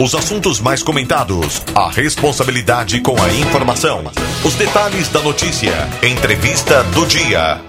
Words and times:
Os 0.00 0.14
assuntos 0.14 0.60
mais 0.60 0.80
comentados, 0.80 1.60
a 1.74 1.90
responsabilidade 1.90 3.00
com 3.00 3.20
a 3.20 3.34
informação, 3.34 4.04
os 4.44 4.54
detalhes 4.54 5.08
da 5.08 5.20
notícia, 5.20 5.72
entrevista 6.08 6.84
do 6.84 7.04
dia. 7.04 7.60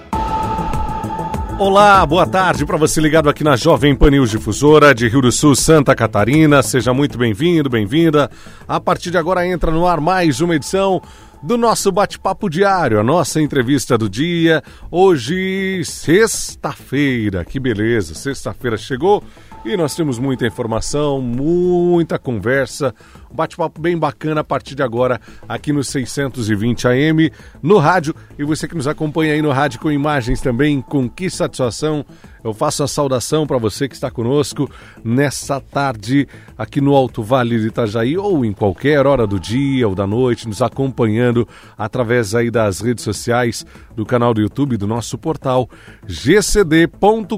Olá, 1.58 2.06
boa 2.06 2.24
tarde 2.24 2.64
para 2.64 2.76
você 2.76 3.00
ligado 3.00 3.28
aqui 3.28 3.42
na 3.42 3.56
Jovem 3.56 3.96
Pan 3.96 4.10
News 4.10 4.30
Difusora 4.30 4.94
de 4.94 5.08
Rio 5.08 5.22
do 5.22 5.32
Sul, 5.32 5.56
Santa 5.56 5.92
Catarina. 5.92 6.62
Seja 6.62 6.94
muito 6.94 7.18
bem-vindo, 7.18 7.68
bem-vinda. 7.68 8.30
A 8.68 8.78
partir 8.78 9.10
de 9.10 9.18
agora 9.18 9.44
entra 9.44 9.72
no 9.72 9.84
ar 9.84 10.00
mais 10.00 10.40
uma 10.40 10.54
edição 10.54 11.02
do 11.42 11.58
nosso 11.58 11.90
bate-papo 11.90 12.48
diário, 12.48 13.00
a 13.00 13.02
nossa 13.02 13.40
entrevista 13.40 13.98
do 13.98 14.08
dia. 14.08 14.62
Hoje, 14.88 15.82
sexta-feira, 15.84 17.44
que 17.44 17.58
beleza, 17.58 18.14
sexta-feira 18.14 18.76
chegou 18.76 19.20
e 19.64 19.76
nós 19.76 19.94
temos 19.94 20.18
muita 20.18 20.46
informação, 20.46 21.20
muita 21.20 22.18
conversa, 22.18 22.94
um 23.30 23.36
bate-papo 23.36 23.80
bem 23.80 23.96
bacana 23.96 24.40
a 24.40 24.44
partir 24.44 24.74
de 24.74 24.82
agora 24.82 25.20
aqui 25.48 25.72
no 25.72 25.84
620 25.84 26.88
AM, 26.88 27.30
no 27.62 27.78
rádio. 27.78 28.14
E 28.38 28.44
você 28.44 28.66
que 28.66 28.74
nos 28.74 28.88
acompanha 28.88 29.34
aí 29.34 29.42
no 29.42 29.52
rádio 29.52 29.80
com 29.80 29.90
imagens 29.90 30.40
também, 30.40 30.80
com 30.80 31.08
que 31.08 31.30
satisfação. 31.30 32.04
Eu 32.42 32.54
faço 32.54 32.82
a 32.82 32.88
saudação 32.88 33.46
para 33.46 33.58
você 33.58 33.86
que 33.86 33.94
está 33.94 34.10
conosco 34.10 34.68
nessa 35.04 35.60
tarde 35.60 36.26
aqui 36.56 36.80
no 36.80 36.94
Alto 36.94 37.22
Vale 37.22 37.60
de 37.60 37.66
Itajaí 37.68 38.16
ou 38.16 38.44
em 38.44 38.52
qualquer 38.52 39.06
hora 39.06 39.26
do 39.26 39.38
dia 39.38 39.86
ou 39.86 39.94
da 39.94 40.06
noite, 40.06 40.48
nos 40.48 40.62
acompanhando 40.62 41.46
através 41.76 42.34
aí 42.34 42.50
das 42.50 42.80
redes 42.80 43.04
sociais, 43.04 43.66
do 43.94 44.06
canal 44.06 44.32
do 44.32 44.40
YouTube, 44.40 44.78
do 44.78 44.86
nosso 44.86 45.18
portal 45.18 45.68
gcd.com.br. 46.06 47.34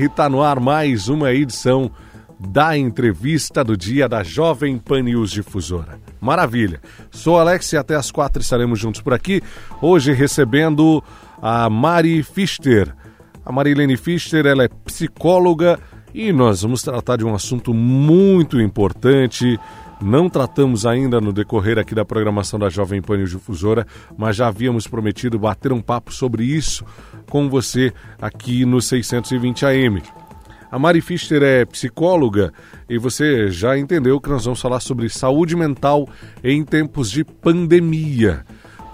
Está 0.00 0.28
no 0.28 0.42
ar 0.42 0.60
mais 0.60 1.08
uma 1.08 1.32
edição 1.32 1.90
da 2.48 2.76
entrevista 2.76 3.62
do 3.62 3.76
dia 3.76 4.08
da 4.08 4.22
Jovem 4.22 4.78
Pan 4.78 5.02
News 5.02 5.30
Difusora. 5.30 5.98
Maravilha. 6.20 6.80
Sou 7.10 7.38
Alex 7.38 7.72
e 7.72 7.76
até 7.76 7.94
às 7.94 8.10
quatro 8.10 8.42
estaremos 8.42 8.78
juntos 8.78 9.00
por 9.00 9.12
aqui. 9.12 9.40
Hoje 9.80 10.12
recebendo 10.12 11.02
a 11.40 11.70
Mari 11.70 12.22
Fister. 12.22 12.94
A 13.44 13.50
Marilene 13.50 13.96
Fister, 13.96 14.46
ela 14.46 14.64
é 14.64 14.68
psicóloga 14.68 15.78
e 16.14 16.32
nós 16.32 16.62
vamos 16.62 16.82
tratar 16.82 17.16
de 17.16 17.24
um 17.24 17.34
assunto 17.34 17.72
muito 17.72 18.60
importante. 18.60 19.58
Não 20.00 20.28
tratamos 20.28 20.84
ainda 20.84 21.20
no 21.20 21.32
decorrer 21.32 21.78
aqui 21.78 21.94
da 21.94 22.04
programação 22.04 22.58
da 22.58 22.68
Jovem 22.68 23.00
Pan 23.00 23.18
News 23.18 23.30
Difusora, 23.30 23.86
mas 24.18 24.36
já 24.36 24.48
havíamos 24.48 24.86
prometido 24.86 25.38
bater 25.38 25.72
um 25.72 25.80
papo 25.80 26.12
sobre 26.12 26.44
isso 26.44 26.84
com 27.30 27.48
você 27.48 27.92
aqui 28.20 28.64
no 28.64 28.80
620 28.80 29.64
AM. 29.64 30.02
A 30.72 30.78
Mari 30.78 31.02
Fischer 31.02 31.42
é 31.42 31.66
psicóloga 31.66 32.50
e 32.88 32.96
você 32.96 33.50
já 33.50 33.76
entendeu 33.76 34.18
que 34.18 34.30
nós 34.30 34.46
vamos 34.46 34.58
falar 34.58 34.80
sobre 34.80 35.06
saúde 35.10 35.54
mental 35.54 36.08
em 36.42 36.64
tempos 36.64 37.10
de 37.10 37.22
pandemia. 37.22 38.42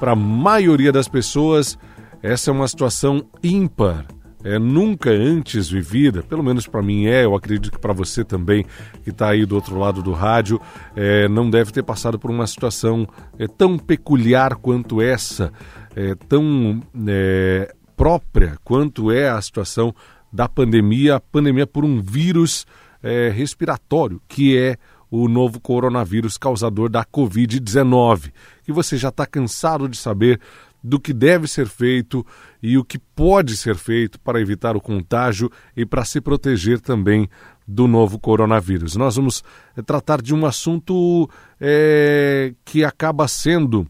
Para 0.01 0.11
a 0.11 0.17
maioria 0.17 0.91
das 0.91 1.07
pessoas, 1.07 1.79
essa 2.21 2.51
é 2.51 2.53
uma 2.53 2.67
situação 2.67 3.25
ímpar. 3.45 4.05
É 4.43 4.59
nunca 4.59 5.11
antes 5.11 5.71
vivida, 5.71 6.21
pelo 6.21 6.43
menos 6.43 6.67
para 6.67 6.83
mim 6.83 7.07
é, 7.07 7.25
eu 7.25 7.37
acredito 7.37 7.71
que 7.71 7.79
para 7.79 7.93
você 7.93 8.25
também, 8.25 8.67
que 9.05 9.11
está 9.11 9.29
aí 9.29 9.47
do 9.47 9.55
outro 9.55 9.79
lado 9.79 10.03
do 10.03 10.13
rádio, 10.13 10.61
é, 10.97 11.29
não 11.29 11.49
deve 11.49 11.71
ter 11.71 11.85
passado 11.85 12.19
por 12.19 12.29
uma 12.29 12.47
situação 12.49 13.07
é, 13.39 13.47
tão 13.47 13.79
peculiar 13.79 14.57
quanto 14.57 15.01
essa, 15.01 15.53
é, 15.95 16.17
tão 16.29 16.83
é, 17.07 17.73
própria 17.97 18.57
quanto 18.65 19.11
é 19.11 19.29
a 19.29 19.41
situação 19.41 19.93
da 20.33 20.49
pandemia, 20.49 21.17
a 21.17 21.21
pandemia 21.21 21.67
por 21.67 21.85
um 21.85 22.01
vírus 22.01 22.67
é, 23.03 23.29
respiratório, 23.31 24.21
que 24.29 24.57
é 24.57 24.77
o 25.11 25.29
novo 25.29 25.61
coronavírus 25.61 26.37
causador 26.37 26.89
da 26.89 27.05
Covid-19, 27.05 28.33
que 28.63 28.73
você 28.73 28.97
já 28.97 29.09
está 29.09 29.27
cansado 29.27 29.89
de 29.89 29.97
saber 29.97 30.41
do 30.83 31.01
que 31.01 31.13
deve 31.13 31.49
ser 31.49 31.67
feito 31.67 32.25
e 32.63 32.79
o 32.79 32.85
que 32.85 32.99
pode 32.99 33.57
ser 33.57 33.77
feito 33.77 34.21
para 34.21 34.41
evitar 34.41 34.77
o 34.77 34.81
contágio 34.81 35.51
e 35.77 35.85
para 35.85 36.05
se 36.05 36.21
proteger 36.21 36.81
também 36.81 37.29
do 37.67 37.87
novo 37.87 38.19
coronavírus. 38.19 38.97
Nós 38.97 39.17
vamos 39.17 39.43
é, 39.77 39.83
tratar 39.83 40.23
de 40.23 40.35
um 40.35 40.47
assunto 40.47 41.29
é, 41.61 42.55
que 42.65 42.85
acaba 42.85 43.27
sendo 43.27 43.87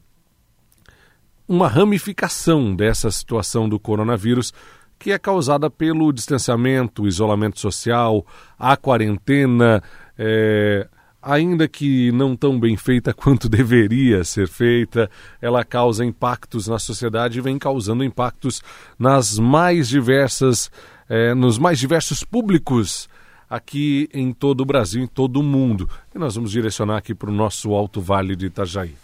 uma 1.46 1.68
ramificação 1.68 2.74
dessa 2.74 3.10
situação 3.10 3.68
do 3.68 3.78
coronavírus, 3.78 4.52
que 4.98 5.12
é 5.12 5.18
causada 5.18 5.70
pelo 5.70 6.12
distanciamento, 6.12 7.06
isolamento 7.06 7.60
social, 7.60 8.26
a 8.58 8.76
quarentena, 8.76 9.82
é, 10.18 10.88
ainda 11.22 11.68
que 11.68 12.10
não 12.12 12.34
tão 12.34 12.58
bem 12.58 12.76
feita 12.76 13.12
quanto 13.14 13.48
deveria 13.48 14.24
ser 14.24 14.48
feita, 14.48 15.10
ela 15.40 15.64
causa 15.64 16.04
impactos 16.04 16.66
na 16.66 16.78
sociedade 16.78 17.38
e 17.38 17.42
vem 17.42 17.58
causando 17.58 18.02
impactos 18.02 18.62
nas 18.98 19.38
mais 19.38 19.88
diversas, 19.88 20.70
é, 21.08 21.34
nos 21.34 21.58
mais 21.58 21.78
diversos 21.78 22.24
públicos 22.24 23.08
aqui 23.48 24.08
em 24.12 24.32
todo 24.32 24.60
o 24.60 24.66
Brasil, 24.66 25.02
em 25.02 25.06
todo 25.06 25.40
o 25.40 25.42
mundo. 25.42 25.88
E 26.14 26.18
nós 26.18 26.34
vamos 26.34 26.50
direcionar 26.50 26.98
aqui 26.98 27.14
para 27.14 27.30
o 27.30 27.34
nosso 27.34 27.72
Alto 27.72 28.00
Vale 28.00 28.36
de 28.36 28.46
Itajaí. 28.46 28.94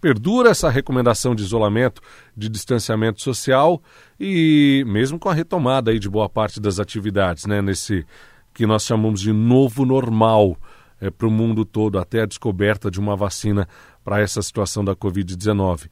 Perdura 0.00 0.50
essa 0.50 0.68
recomendação 0.68 1.34
de 1.34 1.42
isolamento, 1.42 2.00
de 2.36 2.48
distanciamento 2.48 3.22
social 3.22 3.82
e 4.20 4.84
mesmo 4.86 5.18
com 5.18 5.28
a 5.28 5.34
retomada 5.34 5.90
aí 5.90 5.98
de 5.98 6.08
boa 6.08 6.28
parte 6.28 6.60
das 6.60 6.78
atividades, 6.78 7.46
né, 7.46 7.62
nesse 7.62 8.04
que 8.52 8.66
nós 8.66 8.84
chamamos 8.84 9.20
de 9.20 9.32
novo 9.32 9.84
normal 9.84 10.56
é, 11.00 11.10
para 11.10 11.26
o 11.26 11.30
mundo 11.30 11.64
todo, 11.64 11.98
até 11.98 12.22
a 12.22 12.26
descoberta 12.26 12.90
de 12.90 12.98
uma 12.98 13.14
vacina 13.14 13.68
para 14.02 14.20
essa 14.20 14.40
situação 14.40 14.84
da 14.84 14.96
Covid-19. 14.96 15.90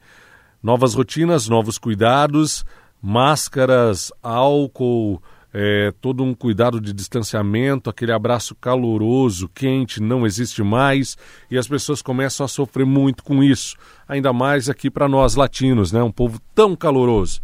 Novas 0.63 0.95
rotinas, 0.95 1.47
novos 1.47 1.77
cuidados, 1.77 2.65
máscaras, 3.01 4.11
álcool, 4.23 5.21
é, 5.57 5.93
todo 6.01 6.21
um 6.21 6.33
cuidado 6.33 6.81
de 6.81 6.91
distanciamento, 6.91 7.89
aquele 7.89 8.11
abraço 8.11 8.53
caloroso, 8.55 9.49
quente, 9.55 10.01
não 10.01 10.25
existe 10.25 10.61
mais, 10.61 11.17
e 11.49 11.57
as 11.57 11.65
pessoas 11.65 12.01
começam 12.01 12.45
a 12.45 12.49
sofrer 12.49 12.85
muito 12.85 13.23
com 13.23 13.41
isso, 13.41 13.77
ainda 14.05 14.33
mais 14.33 14.67
aqui 14.67 14.91
para 14.91 15.07
nós 15.07 15.35
latinos, 15.35 15.93
né? 15.93 16.03
Um 16.03 16.11
povo 16.11 16.41
tão 16.53 16.75
caloroso. 16.75 17.39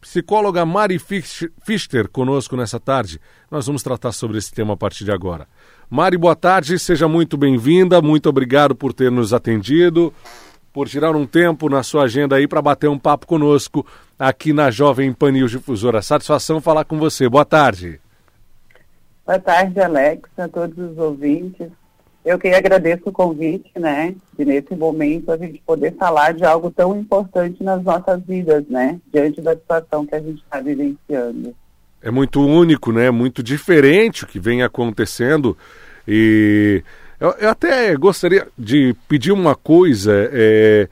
Psicóloga 0.00 0.66
Mari 0.66 0.98
Fichter 0.98 2.08
conosco 2.08 2.56
nessa 2.56 2.80
tarde. 2.80 3.20
Nós 3.50 3.66
vamos 3.66 3.84
tratar 3.84 4.10
sobre 4.10 4.38
esse 4.38 4.52
tema 4.52 4.74
a 4.74 4.76
partir 4.76 5.04
de 5.04 5.12
agora. 5.12 5.46
Mari, 5.88 6.18
boa 6.18 6.34
tarde, 6.34 6.76
seja 6.76 7.06
muito 7.06 7.36
bem-vinda, 7.36 8.02
muito 8.02 8.28
obrigado 8.28 8.74
por 8.74 8.92
ter 8.92 9.12
nos 9.12 9.32
atendido 9.32 10.12
por 10.76 10.90
tirar 10.90 11.16
um 11.16 11.24
tempo 11.24 11.70
na 11.70 11.82
sua 11.82 12.02
agenda 12.02 12.36
aí 12.36 12.46
para 12.46 12.60
bater 12.60 12.86
um 12.86 12.98
papo 12.98 13.26
conosco 13.26 13.86
aqui 14.18 14.52
na 14.52 14.70
Jovem 14.70 15.10
Pan 15.10 15.32
News 15.32 15.50
Difusora. 15.50 16.02
Satisfação 16.02 16.60
falar 16.60 16.84
com 16.84 16.98
você. 16.98 17.26
Boa 17.30 17.46
tarde. 17.46 17.98
Boa 19.24 19.38
tarde, 19.38 19.80
Alex, 19.80 20.28
a 20.36 20.46
todos 20.46 20.76
os 20.76 20.98
ouvintes. 20.98 21.68
Eu 22.22 22.38
que 22.38 22.48
agradeço 22.48 23.04
o 23.06 23.12
convite, 23.12 23.70
né, 23.74 24.14
de 24.38 24.44
nesse 24.44 24.76
momento 24.76 25.32
a 25.32 25.38
gente 25.38 25.62
poder 25.64 25.94
falar 25.94 26.34
de 26.34 26.44
algo 26.44 26.70
tão 26.70 26.94
importante 27.00 27.64
nas 27.64 27.82
nossas 27.82 28.22
vidas, 28.26 28.66
né, 28.68 29.00
diante 29.10 29.40
da 29.40 29.54
situação 29.54 30.04
que 30.04 30.14
a 30.14 30.20
gente 30.20 30.42
está 30.42 30.60
vivenciando. 30.60 31.54
É 32.02 32.10
muito 32.10 32.46
único, 32.46 32.92
né, 32.92 33.10
muito 33.10 33.42
diferente 33.42 34.24
o 34.24 34.26
que 34.26 34.38
vem 34.38 34.62
acontecendo 34.62 35.56
e 36.06 36.84
eu, 37.18 37.30
eu 37.38 37.50
até 37.50 37.94
gostaria 37.96 38.46
de 38.58 38.94
pedir 39.08 39.32
uma 39.32 39.54
coisa. 39.54 40.12
É, 40.32 40.88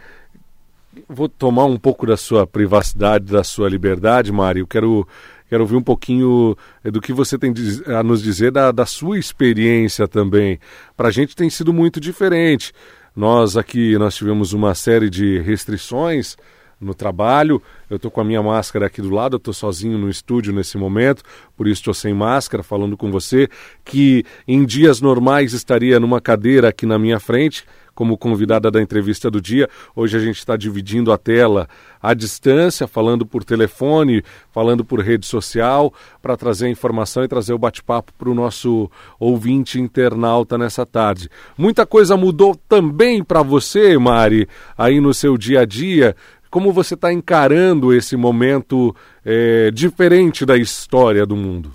vou 1.09 1.29
tomar 1.29 1.65
um 1.65 1.77
pouco 1.77 2.07
da 2.07 2.17
sua 2.17 2.47
privacidade, 2.47 3.27
da 3.33 3.45
sua 3.45 3.69
liberdade, 3.69 4.33
Mário. 4.33 4.67
Quero, 4.67 5.07
quero 5.49 5.63
ouvir 5.63 5.77
um 5.77 5.83
pouquinho 5.83 6.57
é, 6.83 6.91
do 6.91 7.01
que 7.01 7.13
você 7.13 7.39
tem 7.39 7.53
a 7.87 8.03
nos 8.03 8.23
dizer 8.23 8.51
da, 8.51 8.73
da 8.73 8.87
sua 8.87 9.19
experiência 9.19 10.09
também. 10.09 10.59
Para 10.97 11.09
a 11.09 11.13
gente 11.13 11.37
tem 11.37 11.51
sido 11.51 11.73
muito 11.73 12.01
diferente. 12.01 12.73
Nós 13.15 13.57
aqui 13.57 13.97
nós 13.99 14.17
tivemos 14.17 14.53
uma 14.53 14.75
série 14.75 15.09
de 15.09 15.39
restrições 15.41 16.37
no 16.85 16.95
trabalho. 16.95 17.61
Eu 17.89 17.97
estou 17.97 18.11
com 18.11 18.21
a 18.21 18.25
minha 18.25 18.43
máscara 18.43 18.87
aqui 18.87 19.01
do 19.01 19.11
lado, 19.11 19.35
eu 19.35 19.39
estou 19.39 19.55
sozinho 19.55 19.99
no 19.99 20.09
estúdio 20.09 20.53
nesse 20.53 20.77
momento, 20.77 21.23
por 21.57 21.67
isso 21.67 21.81
estou 21.81 21.95
sem 21.95 22.15
máscara 22.15 22.63
falando 22.63 22.97
com 22.97 23.11
você, 23.11 23.49
que 23.85 24.25
em 24.47 24.65
dias 24.65 25.01
normais 25.01 25.53
estaria 25.53 25.99
numa 25.99 26.21
cadeira 26.21 26.69
aqui 26.69 26.87
na 26.87 26.99
minha 26.99 27.19
frente, 27.19 27.65
como 27.95 28.19
convidada 28.19 28.71
da 28.71 28.83
entrevista 28.83 29.31
do 29.31 29.41
dia. 29.41 29.69
Hoje 29.95 30.17
a 30.17 30.21
gente 30.21 30.39
está 30.39 30.57
dividindo 30.57 31.13
a 31.13 31.19
tela 31.19 31.69
à 32.03 32.13
distância, 32.13 32.87
falando 32.87 33.25
por 33.25 33.45
telefone, 33.45 34.23
falando 34.53 34.85
por 34.85 35.01
rede 35.01 35.25
social, 35.27 35.95
para 36.21 36.37
trazer 36.37 36.67
a 36.67 36.71
informação 36.71 37.25
e 37.25 37.29
trazer 37.29 37.55
o 37.55 37.59
bate-papo 37.59 38.13
para 38.19 38.29
o 38.29 38.35
nosso 38.35 38.91
ouvinte 39.19 39.81
internauta 39.81 40.59
nessa 40.59 40.85
tarde. 40.85 41.31
Muita 41.57 41.87
coisa 41.87 42.17
mudou 42.17 42.59
também 42.69 43.23
para 43.23 43.43
você, 43.43 43.97
Mari, 43.97 44.49
aí 44.77 45.01
no 45.01 45.15
seu 45.15 45.39
dia 45.39 45.61
a 45.61 45.65
dia. 45.65 46.17
Como 46.55 46.73
você 46.73 46.95
está 46.95 47.13
encarando 47.13 47.93
esse 47.93 48.17
momento 48.17 48.95
é, 49.25 49.73
diferente 49.73 50.47
da 50.47 50.57
história 50.57 51.27
do 51.27 51.35
mundo? 51.35 51.73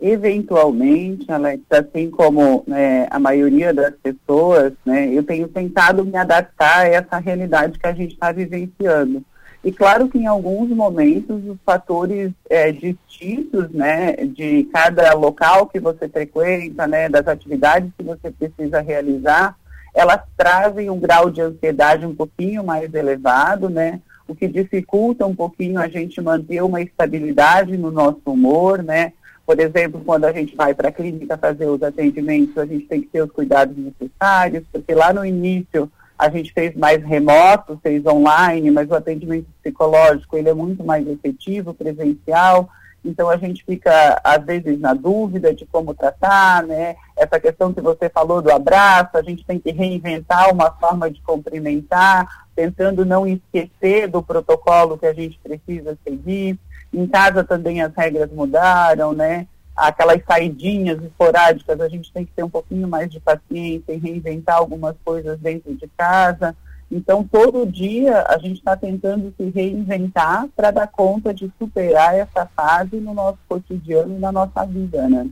Eventualmente, 0.00 1.30
Alex, 1.30 1.62
assim 1.70 2.08
como 2.08 2.64
né, 2.66 3.06
a 3.10 3.18
maioria 3.18 3.74
das 3.74 3.92
pessoas, 4.02 4.72
né, 4.86 5.12
eu 5.12 5.22
tenho 5.22 5.48
tentado 5.48 6.02
me 6.02 6.16
adaptar 6.16 6.78
a 6.78 6.88
essa 6.88 7.18
realidade 7.18 7.78
que 7.78 7.86
a 7.86 7.92
gente 7.92 8.14
está 8.14 8.32
vivenciando. 8.32 9.22
E 9.62 9.70
claro 9.70 10.08
que 10.08 10.16
em 10.16 10.26
alguns 10.26 10.70
momentos 10.70 11.44
os 11.46 11.58
fatores 11.62 12.32
é, 12.48 12.72
distintos, 12.72 13.68
né, 13.68 14.12
de 14.14 14.66
cada 14.72 15.12
local 15.12 15.66
que 15.66 15.78
você 15.78 16.08
frequenta, 16.08 16.86
né, 16.86 17.06
das 17.10 17.28
atividades 17.28 17.90
que 17.98 18.02
você 18.02 18.30
precisa 18.30 18.80
realizar, 18.80 19.58
elas 19.96 20.20
trazem 20.36 20.90
um 20.90 21.00
grau 21.00 21.30
de 21.30 21.40
ansiedade 21.40 22.04
um 22.04 22.14
pouquinho 22.14 22.62
mais 22.62 22.92
elevado, 22.92 23.70
né, 23.70 23.98
o 24.28 24.34
que 24.34 24.46
dificulta 24.46 25.24
um 25.24 25.34
pouquinho 25.34 25.80
a 25.80 25.88
gente 25.88 26.20
manter 26.20 26.62
uma 26.62 26.82
estabilidade 26.82 27.78
no 27.78 27.90
nosso 27.90 28.20
humor, 28.26 28.82
né, 28.82 29.14
por 29.46 29.58
exemplo, 29.58 30.02
quando 30.04 30.26
a 30.26 30.32
gente 30.32 30.54
vai 30.54 30.74
para 30.74 30.88
a 30.88 30.92
clínica 30.92 31.38
fazer 31.38 31.66
os 31.66 31.82
atendimentos, 31.82 32.58
a 32.58 32.66
gente 32.66 32.84
tem 32.86 33.00
que 33.00 33.06
ter 33.06 33.22
os 33.22 33.30
cuidados 33.30 33.74
necessários, 33.74 34.64
porque 34.70 34.92
lá 34.92 35.14
no 35.14 35.24
início 35.24 35.90
a 36.18 36.28
gente 36.28 36.52
fez 36.52 36.74
mais 36.76 37.02
remoto, 37.02 37.78
fez 37.82 38.04
online, 38.04 38.70
mas 38.70 38.90
o 38.90 38.94
atendimento 38.94 39.46
psicológico 39.62 40.36
ele 40.36 40.48
é 40.48 40.54
muito 40.54 40.84
mais 40.84 41.06
efetivo, 41.06 41.72
presencial. 41.72 42.68
Então 43.04 43.30
a 43.30 43.36
gente 43.36 43.64
fica 43.64 44.20
às 44.22 44.44
vezes 44.44 44.78
na 44.80 44.92
dúvida 44.92 45.54
de 45.54 45.64
como 45.66 45.94
tratar, 45.94 46.64
né? 46.64 46.96
Essa 47.16 47.38
questão 47.38 47.72
que 47.72 47.80
você 47.80 48.08
falou 48.08 48.42
do 48.42 48.50
abraço, 48.50 49.16
a 49.16 49.22
gente 49.22 49.44
tem 49.44 49.58
que 49.58 49.70
reinventar 49.70 50.52
uma 50.52 50.70
forma 50.70 51.10
de 51.10 51.20
cumprimentar, 51.22 52.46
tentando 52.54 53.04
não 53.04 53.26
esquecer 53.26 54.08
do 54.08 54.22
protocolo 54.22 54.98
que 54.98 55.06
a 55.06 55.14
gente 55.14 55.38
precisa 55.38 55.96
seguir. 56.02 56.58
Em 56.92 57.06
casa 57.06 57.44
também 57.44 57.80
as 57.80 57.94
regras 57.94 58.30
mudaram, 58.32 59.12
né? 59.12 59.46
Aquelas 59.76 60.22
saidinhas 60.26 61.02
esporádicas, 61.02 61.80
a 61.80 61.88
gente 61.88 62.10
tem 62.12 62.24
que 62.24 62.32
ter 62.32 62.42
um 62.42 62.48
pouquinho 62.50 62.88
mais 62.88 63.10
de 63.10 63.20
paciência 63.20 63.92
e 63.92 63.98
reinventar 63.98 64.56
algumas 64.56 64.96
coisas 65.04 65.38
dentro 65.38 65.74
de 65.74 65.86
casa. 65.96 66.56
Então, 66.90 67.24
todo 67.24 67.66
dia 67.66 68.24
a 68.28 68.38
gente 68.38 68.58
está 68.58 68.76
tentando 68.76 69.32
se 69.36 69.50
reinventar 69.50 70.46
para 70.54 70.70
dar 70.70 70.86
conta 70.86 71.34
de 71.34 71.50
superar 71.58 72.14
essa 72.14 72.46
fase 72.56 72.96
no 72.96 73.12
nosso 73.12 73.38
cotidiano 73.48 74.16
e 74.16 74.20
na 74.20 74.30
nossa 74.30 74.64
vida, 74.64 75.08
né? 75.08 75.26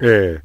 É, 0.00 0.40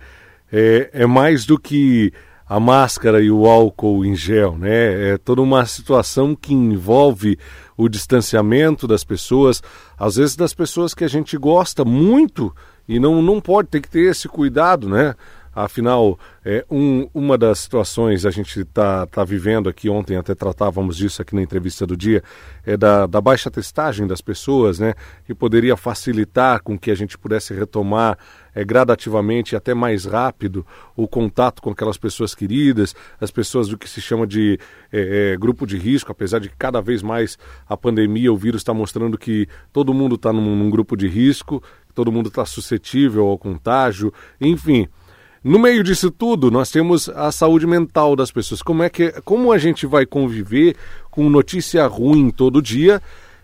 é, 0.51 0.89
é 0.93 1.05
mais 1.05 1.45
do 1.45 1.59
que 1.59 2.13
a 2.47 2.59
máscara 2.59 3.21
e 3.21 3.31
o 3.31 3.47
álcool 3.47 4.05
em 4.05 4.15
gel, 4.15 4.55
né? 4.55 5.13
É 5.13 5.17
toda 5.17 5.41
uma 5.41 5.65
situação 5.65 6.35
que 6.35 6.53
envolve 6.53 7.39
o 7.75 7.89
distanciamento 7.89 8.87
das 8.87 9.03
pessoas, 9.03 9.63
às 9.97 10.17
vezes 10.17 10.35
das 10.35 10.53
pessoas 10.53 10.93
que 10.93 11.03
a 11.03 11.07
gente 11.07 11.35
gosta 11.37 11.83
muito 11.83 12.55
e 12.87 12.99
não, 12.99 13.21
não 13.21 13.41
pode 13.41 13.69
ter 13.69 13.81
que 13.81 13.89
ter 13.89 14.11
esse 14.11 14.27
cuidado, 14.27 14.87
né? 14.87 15.15
Afinal, 15.55 16.17
é, 16.43 16.65
um, 16.69 17.07
uma 17.13 17.37
das 17.37 17.59
situações 17.59 18.25
a 18.25 18.31
gente 18.31 18.61
está 18.61 19.05
tá 19.05 19.23
vivendo 19.23 19.69
aqui, 19.69 19.89
ontem 19.89 20.17
até 20.17 20.33
tratávamos 20.33 20.97
disso 20.97 21.21
aqui 21.21 21.35
na 21.35 21.41
entrevista 21.41 21.85
do 21.85 21.95
dia, 21.95 22.23
é 22.65 22.75
da, 22.75 23.05
da 23.05 23.21
baixa 23.21 23.51
testagem 23.51 24.07
das 24.07 24.19
pessoas, 24.19 24.79
né? 24.79 24.95
Que 25.25 25.35
poderia 25.35 25.77
facilitar 25.77 26.61
com 26.63 26.77
que 26.77 26.89
a 26.89 26.95
gente 26.95 27.17
pudesse 27.17 27.53
retomar 27.53 28.17
é, 28.55 28.63
gradativamente 28.63 29.55
até 29.55 29.73
mais 29.73 30.05
rápido 30.05 30.65
o 30.95 31.07
contato 31.07 31.61
com 31.61 31.69
aquelas 31.69 31.97
pessoas 31.97 32.33
queridas, 32.35 32.95
as 33.19 33.31
pessoas 33.31 33.67
do 33.67 33.77
que 33.77 33.89
se 33.89 34.01
chama 34.01 34.25
de 34.25 34.59
é, 34.91 35.33
é, 35.33 35.37
grupo 35.37 35.65
de 35.65 35.77
risco, 35.77 36.11
apesar 36.11 36.39
de 36.39 36.49
cada 36.49 36.81
vez 36.81 37.01
mais 37.01 37.37
a 37.67 37.75
pandemia, 37.75 38.31
o 38.31 38.37
vírus 38.37 38.61
está 38.61 38.73
mostrando 38.73 39.17
que 39.17 39.47
todo 39.71 39.93
mundo 39.93 40.15
está 40.15 40.31
num, 40.31 40.55
num 40.55 40.69
grupo 40.69 40.95
de 40.95 41.07
risco, 41.07 41.61
todo 41.93 42.11
mundo 42.11 42.29
está 42.29 42.45
suscetível 42.45 43.27
ao 43.27 43.37
contágio, 43.37 44.13
enfim. 44.39 44.87
No 45.43 45.59
meio 45.59 45.83
disso 45.83 46.09
tudo, 46.09 46.49
nós 46.49 46.71
temos 46.71 47.09
a 47.09 47.29
saúde 47.29 47.67
mental 47.67 48.15
das 48.15 48.31
pessoas. 48.31 48.61
Como 48.61 48.81
é 48.81 48.89
que 48.89 49.11
como 49.25 49.51
a 49.51 49.57
gente 49.57 49.85
vai 49.85 50.05
conviver 50.05 50.77
com 51.11 51.29
notícia 51.29 51.85
ruim 51.85 52.29
todo 52.29 52.61
dia? 52.61 53.01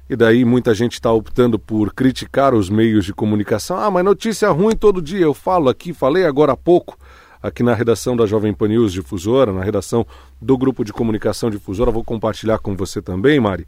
E 0.09 0.15
daí 0.15 0.45
muita 0.45 0.73
gente 0.73 0.93
está 0.93 1.11
optando 1.11 1.59
por 1.59 1.93
criticar 1.93 2.53
os 2.53 2.69
meios 2.69 3.03
de 3.03 3.13
comunicação. 3.13 3.77
Ah, 3.77 3.91
mas 3.91 4.05
notícia 4.05 4.49
ruim 4.49 4.77
todo 4.77 5.01
dia. 5.01 5.19
Eu 5.19 5.33
falo 5.33 5.67
aqui, 5.67 5.93
falei 5.93 6.25
agora 6.25 6.53
há 6.53 6.57
pouco, 6.57 6.97
aqui 7.41 7.63
na 7.63 7.73
redação 7.73 8.15
da 8.15 8.25
Jovem 8.25 8.53
Pan 8.53 8.67
News 8.67 8.93
Difusora, 8.93 9.53
na 9.53 9.63
redação 9.63 10.05
do 10.41 10.57
grupo 10.57 10.83
de 10.83 10.93
comunicação 10.93 11.49
Difusora. 11.49 11.91
Vou 11.91 12.03
compartilhar 12.03 12.59
com 12.59 12.75
você 12.75 13.01
também, 13.01 13.39
Mari 13.39 13.65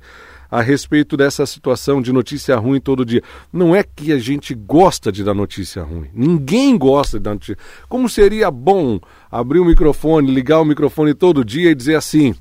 a 0.51 0.61
respeito 0.61 1.15
dessa 1.15 1.45
situação 1.45 2.01
de 2.01 2.11
notícia 2.11 2.57
ruim 2.57 2.81
todo 2.81 3.05
dia. 3.05 3.23
Não 3.53 3.73
é 3.73 3.81
que 3.83 4.11
a 4.11 4.19
gente 4.19 4.53
gosta 4.53 5.09
de 5.09 5.23
dar 5.23 5.33
notícia 5.33 5.81
ruim. 5.81 6.09
Ninguém 6.13 6.77
gosta 6.77 7.17
de 7.17 7.23
dar 7.23 7.33
notícia. 7.33 7.57
Como 7.87 8.09
seria 8.09 8.51
bom 8.51 8.99
abrir 9.31 9.59
o 9.59 9.65
microfone, 9.65 10.29
ligar 10.29 10.59
o 10.59 10.65
microfone 10.65 11.13
todo 11.13 11.45
dia 11.45 11.71
e 11.71 11.75
dizer 11.75 11.95
assim: 11.95 12.35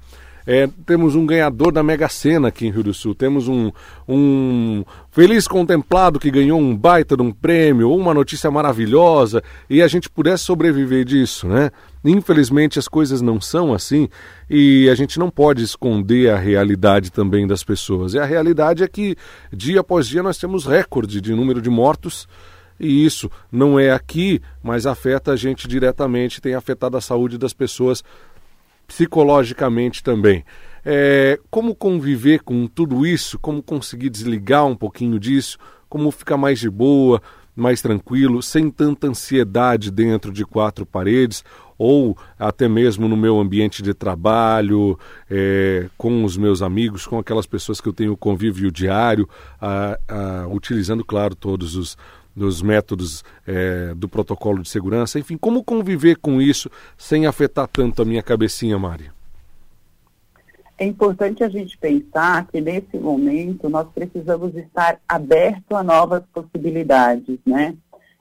é, 0.46 0.68
temos 0.86 1.14
um 1.14 1.26
ganhador 1.26 1.72
da 1.72 1.82
Mega 1.82 2.08
Sena 2.08 2.48
aqui 2.48 2.66
em 2.66 2.70
Rio 2.70 2.84
do 2.84 2.94
Sul, 2.94 3.14
temos 3.14 3.48
um, 3.48 3.70
um 4.08 4.84
feliz 5.10 5.46
contemplado 5.46 6.18
que 6.18 6.30
ganhou 6.30 6.58
um 6.58 6.76
baita 6.76 7.16
de 7.16 7.22
um 7.22 7.32
prêmio, 7.32 7.94
uma 7.94 8.14
notícia 8.14 8.50
maravilhosa, 8.50 9.42
e 9.68 9.82
a 9.82 9.88
gente 9.88 10.08
pudesse 10.08 10.44
sobreviver 10.44 11.04
disso, 11.04 11.46
né? 11.46 11.70
Infelizmente 12.04 12.78
as 12.78 12.88
coisas 12.88 13.20
não 13.20 13.40
são 13.40 13.74
assim 13.74 14.08
e 14.48 14.88
a 14.88 14.94
gente 14.94 15.18
não 15.18 15.30
pode 15.30 15.62
esconder 15.62 16.30
a 16.30 16.38
realidade 16.38 17.12
também 17.12 17.46
das 17.46 17.62
pessoas. 17.62 18.14
E 18.14 18.18
a 18.18 18.24
realidade 18.24 18.82
é 18.82 18.88
que 18.88 19.16
dia 19.52 19.80
após 19.80 20.06
dia 20.08 20.22
nós 20.22 20.38
temos 20.38 20.64
recorde 20.64 21.20
de 21.20 21.34
número 21.34 21.60
de 21.60 21.68
mortos. 21.68 22.26
E 22.78 23.04
isso 23.04 23.30
não 23.52 23.78
é 23.78 23.90
aqui, 23.90 24.40
mas 24.62 24.86
afeta 24.86 25.32
a 25.32 25.36
gente 25.36 25.68
diretamente, 25.68 26.40
tem 26.40 26.54
afetado 26.54 26.96
a 26.96 27.00
saúde 27.00 27.36
das 27.36 27.52
pessoas 27.52 28.02
psicologicamente 28.90 30.02
também. 30.02 30.44
É, 30.84 31.38
como 31.48 31.76
conviver 31.76 32.42
com 32.42 32.66
tudo 32.66 33.06
isso, 33.06 33.38
como 33.38 33.62
conseguir 33.62 34.10
desligar 34.10 34.66
um 34.66 34.74
pouquinho 34.74 35.18
disso, 35.18 35.58
como 35.88 36.10
ficar 36.10 36.36
mais 36.36 36.58
de 36.58 36.68
boa, 36.68 37.22
mais 37.54 37.80
tranquilo, 37.80 38.42
sem 38.42 38.68
tanta 38.68 39.06
ansiedade 39.06 39.92
dentro 39.92 40.32
de 40.32 40.44
quatro 40.44 40.84
paredes, 40.84 41.44
ou 41.78 42.16
até 42.38 42.68
mesmo 42.68 43.08
no 43.08 43.16
meu 43.16 43.38
ambiente 43.38 43.80
de 43.80 43.94
trabalho, 43.94 44.98
é, 45.30 45.88
com 45.96 46.24
os 46.24 46.36
meus 46.36 46.60
amigos, 46.60 47.06
com 47.06 47.18
aquelas 47.18 47.46
pessoas 47.46 47.80
que 47.80 47.88
eu 47.88 47.92
tenho 47.92 48.16
convívio 48.16 48.72
diário, 48.72 49.28
a, 49.60 49.98
a, 50.08 50.48
utilizando, 50.48 51.04
claro, 51.04 51.34
todos 51.34 51.76
os, 51.76 51.96
dos 52.40 52.62
métodos 52.62 53.22
é, 53.46 53.92
do 53.94 54.08
protocolo 54.08 54.62
de 54.62 54.68
segurança, 54.68 55.18
enfim, 55.18 55.36
como 55.36 55.62
conviver 55.62 56.16
com 56.16 56.40
isso 56.40 56.70
sem 56.96 57.26
afetar 57.26 57.68
tanto 57.68 58.00
a 58.00 58.04
minha 58.04 58.22
cabecinha, 58.22 58.78
Mari? 58.78 59.10
É 60.78 60.86
importante 60.86 61.44
a 61.44 61.48
gente 61.50 61.76
pensar 61.76 62.46
que 62.46 62.58
nesse 62.58 62.96
momento 62.96 63.68
nós 63.68 63.86
precisamos 63.94 64.56
estar 64.56 64.98
aberto 65.06 65.76
a 65.76 65.82
novas 65.82 66.22
possibilidades, 66.32 67.38
né? 67.44 67.76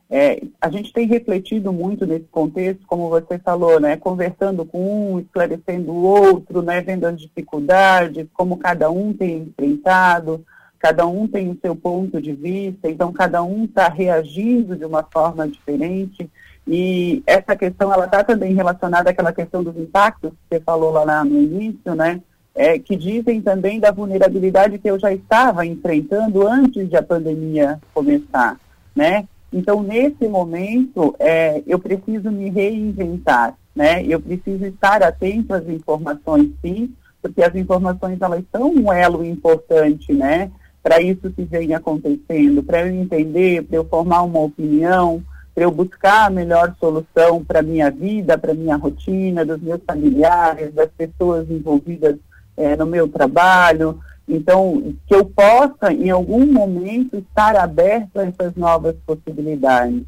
É, 0.09 0.41
a 0.59 0.69
gente 0.69 0.91
tem 0.91 1.07
refletido 1.07 1.71
muito 1.71 2.05
nesse 2.05 2.25
contexto, 2.25 2.85
como 2.85 3.07
você 3.07 3.39
falou, 3.39 3.79
né? 3.79 3.95
Conversando 3.95 4.65
com 4.65 5.13
um, 5.13 5.19
esclarecendo 5.19 5.93
o 5.93 6.03
outro, 6.03 6.61
né? 6.61 6.81
Vendo 6.81 7.05
as 7.05 7.21
dificuldades, 7.21 8.27
como 8.33 8.57
cada 8.57 8.91
um 8.91 9.13
tem 9.13 9.43
enfrentado, 9.43 10.43
cada 10.79 11.05
um 11.05 11.27
tem 11.27 11.49
o 11.49 11.57
seu 11.61 11.75
ponto 11.75 12.21
de 12.21 12.33
vista, 12.33 12.89
então 12.89 13.11
cada 13.11 13.43
um 13.43 13.65
está 13.65 13.89
reagindo 13.89 14.75
de 14.75 14.85
uma 14.85 15.03
forma 15.03 15.47
diferente. 15.47 16.29
E 16.65 17.21
essa 17.25 17.55
questão, 17.55 17.91
ela 17.93 18.05
está 18.05 18.23
também 18.23 18.53
relacionada 18.53 19.09
àquela 19.09 19.33
questão 19.33 19.63
dos 19.63 19.75
impactos 19.75 20.31
que 20.31 20.55
você 20.55 20.59
falou 20.61 20.91
lá 20.91 21.23
no 21.25 21.41
início, 21.41 21.93
né? 21.95 22.21
É, 22.55 22.79
que 22.79 22.95
dizem 22.95 23.41
também 23.41 23.79
da 23.79 23.91
vulnerabilidade 23.91 24.79
que 24.79 24.89
eu 24.89 24.99
já 24.99 25.13
estava 25.13 25.65
enfrentando 25.65 26.47
antes 26.47 26.89
de 26.89 26.95
a 26.95 27.03
pandemia 27.03 27.79
começar, 27.93 28.59
né? 28.95 29.27
Então, 29.51 29.81
nesse 29.81 30.27
momento, 30.27 31.15
é, 31.19 31.63
eu 31.65 31.79
preciso 31.79 32.31
me 32.31 32.49
reinventar, 32.49 33.55
né? 33.75 34.03
Eu 34.05 34.19
preciso 34.19 34.65
estar 34.65 35.01
atento 35.01 35.53
às 35.53 35.67
informações, 35.67 36.51
sim, 36.61 36.93
porque 37.21 37.41
as 37.41 37.55
informações, 37.55 38.21
elas 38.21 38.43
são 38.51 38.71
um 38.71 38.93
elo 38.93 39.25
importante, 39.25 40.13
né? 40.13 40.51
Para 40.89 41.03
isso 41.03 41.29
que 41.29 41.43
vem 41.43 41.75
acontecendo, 41.75 42.63
para 42.63 42.81
eu 42.81 42.87
entender, 42.87 43.61
para 43.61 43.77
eu 43.77 43.85
formar 43.85 44.23
uma 44.23 44.39
opinião, 44.39 45.23
para 45.53 45.63
eu 45.63 45.69
buscar 45.69 46.25
a 46.25 46.29
melhor 46.31 46.75
solução 46.79 47.45
para 47.45 47.59
a 47.59 47.61
minha 47.61 47.91
vida, 47.91 48.39
para 48.39 48.53
a 48.53 48.55
minha 48.55 48.75
rotina, 48.75 49.45
dos 49.45 49.61
meus 49.61 49.79
familiares, 49.85 50.73
das 50.73 50.89
pessoas 50.97 51.47
envolvidas 51.47 52.15
é, 52.57 52.75
no 52.75 52.87
meu 52.87 53.07
trabalho. 53.07 53.99
Então, 54.27 54.95
que 55.05 55.13
eu 55.13 55.25
possa, 55.25 55.93
em 55.93 56.09
algum 56.09 56.43
momento, 56.51 57.17
estar 57.17 57.55
aberto 57.55 58.17
a 58.17 58.25
essas 58.25 58.55
novas 58.55 58.95
possibilidades. 59.05 60.01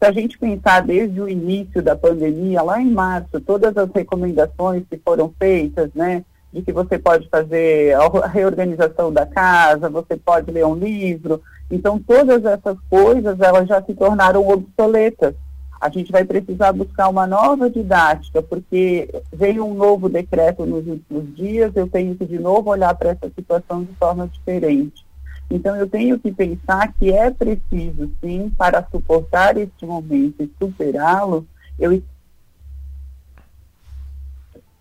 Se 0.00 0.06
a 0.06 0.12
gente 0.12 0.38
pensar 0.38 0.82
desde 0.82 1.20
o 1.20 1.28
início 1.28 1.82
da 1.82 1.96
pandemia, 1.96 2.62
lá 2.62 2.80
em 2.80 2.88
março, 2.88 3.40
todas 3.40 3.76
as 3.76 3.90
recomendações 3.92 4.84
que 4.88 4.96
foram 4.96 5.34
feitas, 5.36 5.90
né, 5.92 6.24
de 6.52 6.62
que 6.62 6.72
você 6.72 6.98
pode 6.98 7.28
fazer 7.28 7.94
a 7.94 8.26
reorganização 8.26 9.12
da 9.12 9.24
casa, 9.24 9.88
você 9.88 10.16
pode 10.16 10.50
ler 10.50 10.66
um 10.66 10.74
livro, 10.74 11.42
Então, 11.70 12.00
todas 12.00 12.44
essas 12.44 12.76
coisas, 12.88 13.38
elas 13.40 13.68
já 13.68 13.80
se 13.80 13.94
tornaram 13.94 14.48
obsoletas. 14.48 15.34
A 15.80 15.88
gente 15.88 16.10
vai 16.10 16.24
precisar 16.24 16.72
buscar 16.72 17.08
uma 17.08 17.28
nova 17.28 17.70
didática, 17.70 18.42
porque 18.42 19.08
veio 19.32 19.64
um 19.64 19.74
novo 19.74 20.08
decreto 20.08 20.66
nos 20.66 20.84
últimos 20.86 21.34
dias, 21.36 21.72
eu 21.76 21.88
tenho 21.88 22.16
que 22.16 22.26
de 22.26 22.38
novo 22.40 22.70
olhar 22.70 22.94
para 22.96 23.10
essa 23.10 23.30
situação 23.34 23.84
de 23.84 23.94
forma 23.94 24.26
diferente. 24.26 25.06
Então, 25.48 25.76
eu 25.76 25.88
tenho 25.88 26.18
que 26.18 26.32
pensar 26.32 26.92
que 26.94 27.12
é 27.12 27.30
preciso, 27.30 28.10
sim, 28.20 28.52
para 28.58 28.84
suportar 28.90 29.56
este 29.56 29.86
momento 29.86 30.42
e 30.42 30.50
superá-lo, 30.58 31.46
eu 31.78 32.02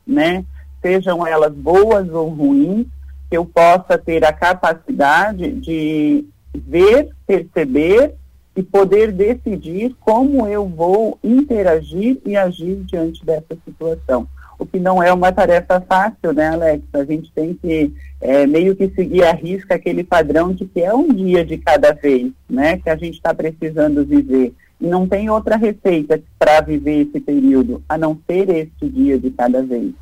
né, 0.05 0.43
sejam 0.81 1.25
elas 1.25 1.53
boas 1.53 2.09
ou 2.09 2.29
ruins, 2.29 2.87
que 3.29 3.37
eu 3.37 3.45
possa 3.45 3.97
ter 3.97 4.25
a 4.25 4.33
capacidade 4.33 5.51
de 5.51 6.25
ver, 6.53 7.09
perceber 7.27 8.15
e 8.55 8.63
poder 8.63 9.11
decidir 9.11 9.95
como 9.99 10.47
eu 10.47 10.67
vou 10.67 11.17
interagir 11.23 12.19
e 12.25 12.35
agir 12.35 12.75
diante 12.85 13.25
dessa 13.25 13.55
situação. 13.63 14.27
O 14.57 14.65
que 14.65 14.77
não 14.77 15.01
é 15.01 15.13
uma 15.13 15.31
tarefa 15.31 15.79
fácil, 15.79 16.33
né, 16.33 16.49
Alex? 16.49 16.83
A 16.91 17.05
gente 17.05 17.31
tem 17.31 17.53
que 17.53 17.93
é, 18.19 18.45
meio 18.45 18.75
que 18.75 18.89
seguir 18.89 19.23
a 19.23 19.31
risca 19.31 19.75
aquele 19.75 20.03
padrão 20.03 20.53
de 20.53 20.65
que 20.65 20.81
é 20.81 20.93
um 20.93 21.07
dia 21.07 21.45
de 21.45 21.57
cada 21.57 21.93
vez, 21.93 22.31
né, 22.49 22.77
que 22.77 22.89
a 22.89 22.97
gente 22.97 23.15
está 23.15 23.33
precisando 23.33 24.03
viver. 24.03 24.53
E 24.81 24.87
não 24.87 25.07
tem 25.07 25.29
outra 25.29 25.55
receita 25.55 26.21
para 26.37 26.59
viver 26.59 27.07
esse 27.07 27.19
período, 27.21 27.81
a 27.87 27.97
não 27.97 28.19
ser 28.27 28.49
este 28.49 28.89
dia 28.89 29.17
de 29.17 29.29
cada 29.31 29.63
vez. 29.63 29.93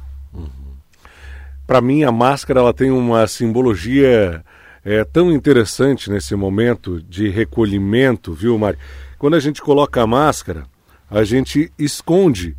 Para 1.68 1.82
mim, 1.82 2.04
a 2.04 2.12
máscara 2.12 2.62
ela 2.62 2.74
tem 2.74 2.90
uma 2.90 3.28
simbologia 3.28 4.44
é 4.90 5.04
tão 5.04 5.34
interessante 5.34 6.10
nesse 6.10 6.34
momento 6.34 7.02
de 7.02 7.28
recolhimento, 7.28 8.34
viu, 8.34 8.58
Mari? 8.58 8.78
Quando 9.20 9.36
a 9.36 9.40
gente 9.42 9.62
coloca 9.62 10.02
a 10.02 10.08
máscara, 10.08 10.64
a 11.12 11.26
gente 11.26 11.70
esconde 11.78 12.56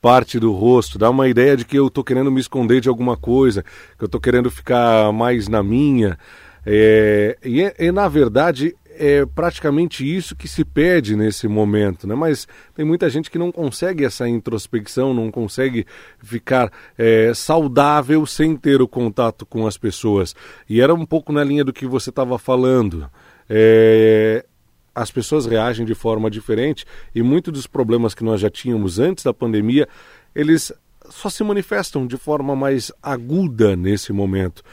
parte 0.00 0.38
do 0.38 0.50
rosto, 0.50 0.98
dá 0.98 1.10
uma 1.10 1.28
ideia 1.28 1.58
de 1.58 1.66
que 1.66 1.78
eu 1.78 1.88
estou 1.88 2.02
querendo 2.02 2.30
me 2.30 2.40
esconder 2.40 2.80
de 2.80 2.88
alguma 2.88 3.18
coisa, 3.18 3.62
que 3.98 4.02
eu 4.02 4.06
estou 4.06 4.18
querendo 4.18 4.50
ficar 4.50 5.12
mais 5.12 5.46
na 5.46 5.62
minha. 5.62 6.18
É, 6.64 7.36
e, 7.44 7.62
é, 7.62 7.74
e, 7.78 7.92
na 7.92 8.08
verdade, 8.08 8.74
é 8.98 9.24
praticamente 9.24 10.04
isso 10.04 10.34
que 10.34 10.48
se 10.48 10.64
pede 10.64 11.14
nesse 11.14 11.46
momento, 11.46 12.04
né? 12.04 12.16
Mas 12.16 12.48
tem 12.74 12.84
muita 12.84 13.08
gente 13.08 13.30
que 13.30 13.38
não 13.38 13.52
consegue 13.52 14.04
essa 14.04 14.28
introspecção, 14.28 15.14
não 15.14 15.30
consegue 15.30 15.86
ficar 16.20 16.72
é, 16.98 17.32
saudável 17.32 18.26
sem 18.26 18.56
ter 18.56 18.82
o 18.82 18.88
contato 18.88 19.46
com 19.46 19.68
as 19.68 19.78
pessoas. 19.78 20.34
E 20.68 20.80
era 20.80 20.92
um 20.92 21.06
pouco 21.06 21.32
na 21.32 21.44
linha 21.44 21.64
do 21.64 21.72
que 21.72 21.86
você 21.86 22.10
estava 22.10 22.36
falando. 22.40 23.08
É, 23.48 24.44
as 24.92 25.12
pessoas 25.12 25.46
reagem 25.46 25.86
de 25.86 25.94
forma 25.94 26.28
diferente 26.28 26.84
e 27.14 27.22
muitos 27.22 27.52
dos 27.52 27.66
problemas 27.68 28.14
que 28.14 28.24
nós 28.24 28.40
já 28.40 28.50
tínhamos 28.50 28.98
antes 28.98 29.22
da 29.22 29.32
pandemia, 29.32 29.88
eles 30.34 30.72
só 31.08 31.30
se 31.30 31.44
manifestam 31.44 32.04
de 32.04 32.16
forma 32.16 32.56
mais 32.56 32.90
aguda 33.00 33.76
nesse 33.76 34.12
momento. 34.12 34.64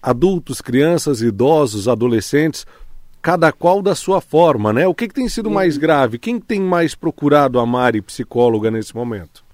Adultos, 0.00 0.62
crianças, 0.62 1.20
idosos, 1.20 1.88
adolescentes 1.88 2.64
cada 3.22 3.52
qual 3.52 3.82
da 3.82 3.94
sua 3.94 4.20
forma, 4.20 4.72
né? 4.72 4.86
O 4.86 4.94
que, 4.94 5.08
que 5.08 5.14
tem 5.14 5.28
sido 5.28 5.50
mais 5.50 5.76
grave? 5.76 6.18
Quem 6.18 6.40
tem 6.40 6.60
mais 6.60 6.94
procurado 6.94 7.58
a 7.58 7.66
Mari, 7.66 8.00
psicóloga, 8.00 8.70
nesse 8.70 8.94
momento? 8.94 9.44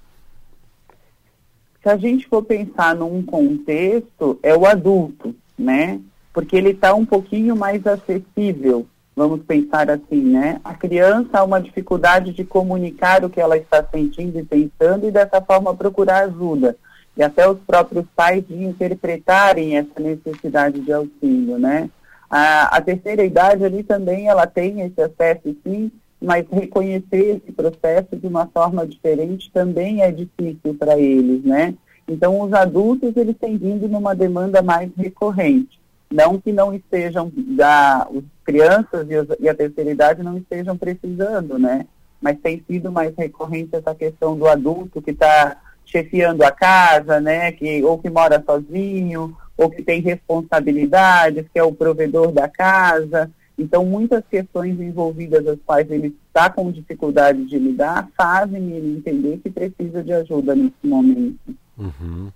Se 1.82 1.88
a 1.88 1.96
gente 1.96 2.26
for 2.26 2.42
pensar 2.42 2.94
num 2.94 3.23
contexto, 3.23 4.38
é 4.42 4.56
o 4.56 4.66
adulto, 4.66 5.35
né? 5.58 6.00
Porque 6.32 6.56
ele 6.56 6.70
está 6.70 6.94
um 6.94 7.06
pouquinho 7.06 7.56
mais 7.56 7.87
acessível, 7.87 8.87
vamos 9.14 9.42
pensar 9.42 9.90
assim, 9.90 10.20
né? 10.20 10.61
A 10.64 10.75
criança 10.75 11.38
há 11.38 11.44
uma 11.44 11.61
dificuldade 11.61 12.32
de 12.32 12.44
comunicar 12.44 13.25
o 13.25 13.30
que 13.30 13.40
ela 13.40 13.56
está 13.56 13.82
sentindo 13.85 14.38
e 14.38 14.44
pensando 14.44 15.06
e 15.06 15.11
dessa 15.11 15.40
forma 15.40 15.75
procurar 15.75 16.25
ajuda. 16.25 16.76
E 17.16 17.23
até 17.23 17.49
os 17.49 17.58
próprios 17.61 18.04
pais 18.14 18.46
de 18.46 18.62
interpretarem 18.62 19.78
essa 19.78 19.99
necessidade 19.99 20.80
de 20.80 20.92
auxílio, 20.92 21.58
né? 21.58 21.88
A, 22.28 22.76
a 22.76 22.80
terceira 22.80 23.25
idade 23.25 23.64
ali 23.64 23.83
também 23.83 24.28
ela 24.28 24.47
tem 24.47 24.80
esse 24.80 25.00
acesso 25.00 25.56
sim, 25.64 25.90
mas 26.21 26.45
reconhecer 26.50 27.37
esse 27.37 27.52
processo 27.52 28.16
de 28.16 28.26
uma 28.26 28.47
forma 28.47 28.87
diferente 28.87 29.50
também 29.52 30.02
é 30.02 30.11
difícil 30.11 30.75
para 30.78 30.99
eles, 30.99 31.45
né? 31.45 31.75
Então 32.09 32.40
os 32.40 32.52
adultos 32.52 33.16
eles 33.16 33.37
têm 33.37 33.56
vindo 33.56 33.88
numa 33.88 34.14
demanda 34.14 34.62
mais 34.62 34.90
recorrente, 34.97 35.78
não 36.11 36.38
que 36.38 36.52
não 36.52 36.75
estejam 36.75 37.30
da 37.35 38.06
os 38.11 38.25
crianças 38.45 39.06
e, 39.11 39.16
os, 39.16 39.28
e 39.40 39.49
a 39.49 39.54
terceira 39.54 39.90
idade 39.90 40.23
não 40.23 40.37
estejam 40.38 40.76
precisando, 40.76 41.59
né? 41.59 41.87
Mas 42.21 42.38
tem 42.40 42.62
sido 42.66 42.90
mais 42.90 43.14
recorrente 43.16 43.76
essa 43.76 43.95
questão 43.95 44.37
do 44.37 44.47
adulto 44.47 45.02
que 45.02 45.11
está 45.11 45.56
chefiando 45.85 46.42
a 46.42 46.50
casa, 46.50 47.21
né? 47.21 47.52
Que 47.52 47.83
ou 47.85 47.99
que 47.99 48.09
mora 48.09 48.42
sozinho 48.45 49.37
ou 49.56 49.70
que 49.70 49.82
tem 49.82 50.00
responsabilidades, 50.00 51.46
que 51.52 51.58
é 51.58 51.62
o 51.62 51.72
provedor 51.72 52.30
da 52.32 52.48
casa. 52.48 53.30
Então, 53.58 53.86
muitas 53.86 54.22
questões 54.30 54.78
envolvidas 54.78 55.46
as 55.46 55.58
quais 55.64 55.90
ele 55.90 56.14
está 56.28 56.50
com 56.50 56.70
dificuldade 56.70 57.44
de 57.46 57.58
lidar 57.58 58.08
fazem 58.16 58.70
ele 58.72 58.98
entender 58.98 59.38
que 59.38 59.50
precisa 59.50 60.02
de 60.02 60.12
ajuda 60.12 60.54
nesse 60.54 60.75
momento. 60.84 61.38
Uhum. 61.78 62.30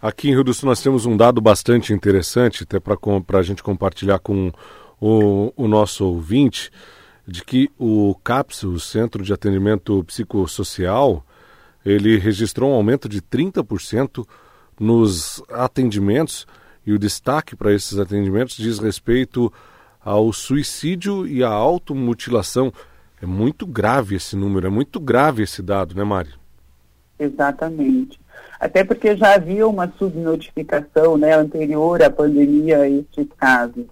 Aqui 0.00 0.30
em 0.30 0.32
Rio 0.32 0.44
do 0.44 0.54
Sul 0.54 0.66
nós 0.66 0.80
temos 0.80 1.04
um 1.04 1.14
dado 1.14 1.42
bastante 1.42 1.92
interessante, 1.92 2.62
até 2.62 2.80
para 2.80 3.38
a 3.38 3.42
gente 3.42 3.62
compartilhar 3.62 4.18
com 4.18 4.50
o, 4.98 5.52
o, 5.54 5.68
nosso 5.68 6.06
ouvinte, 6.06 6.70
de 7.26 7.44
que 7.44 7.70
o 7.78 8.14
CAPS, 8.24 8.62
o 8.62 8.80
Centro 8.80 9.22
de 9.22 9.30
Atendimento 9.30 10.02
Psicossocial, 10.04 11.22
ele 11.84 12.18
registrou 12.18 12.70
um 12.70 12.74
aumento 12.74 13.10
de 13.10 13.20
30% 13.20 14.26
nos 14.80 15.42
atendimentos 15.50 16.46
e 16.86 16.92
o 16.92 16.98
destaque 16.98 17.54
para 17.54 17.72
esses 17.72 17.98
atendimentos 17.98 18.56
diz 18.56 18.78
respeito 18.78 19.52
ao 20.02 20.32
suicídio 20.32 21.26
e 21.26 21.44
à 21.44 21.50
automutilação. 21.50 22.72
É 23.20 23.26
muito 23.26 23.66
grave 23.66 24.16
esse 24.16 24.34
número, 24.34 24.66
é 24.66 24.70
muito 24.70 24.98
grave 24.98 25.42
esse 25.42 25.62
dado, 25.62 25.94
né, 25.94 26.02
Mari? 26.02 26.30
Exatamente. 27.18 28.18
Até 28.58 28.82
porque 28.82 29.14
já 29.14 29.34
havia 29.34 29.68
uma 29.68 29.92
subnotificação 29.98 31.18
né, 31.18 31.34
anterior 31.34 32.02
à 32.02 32.10
pandemia 32.10 32.78
a 32.78 32.88
estes 32.88 33.26
casos. 33.36 33.84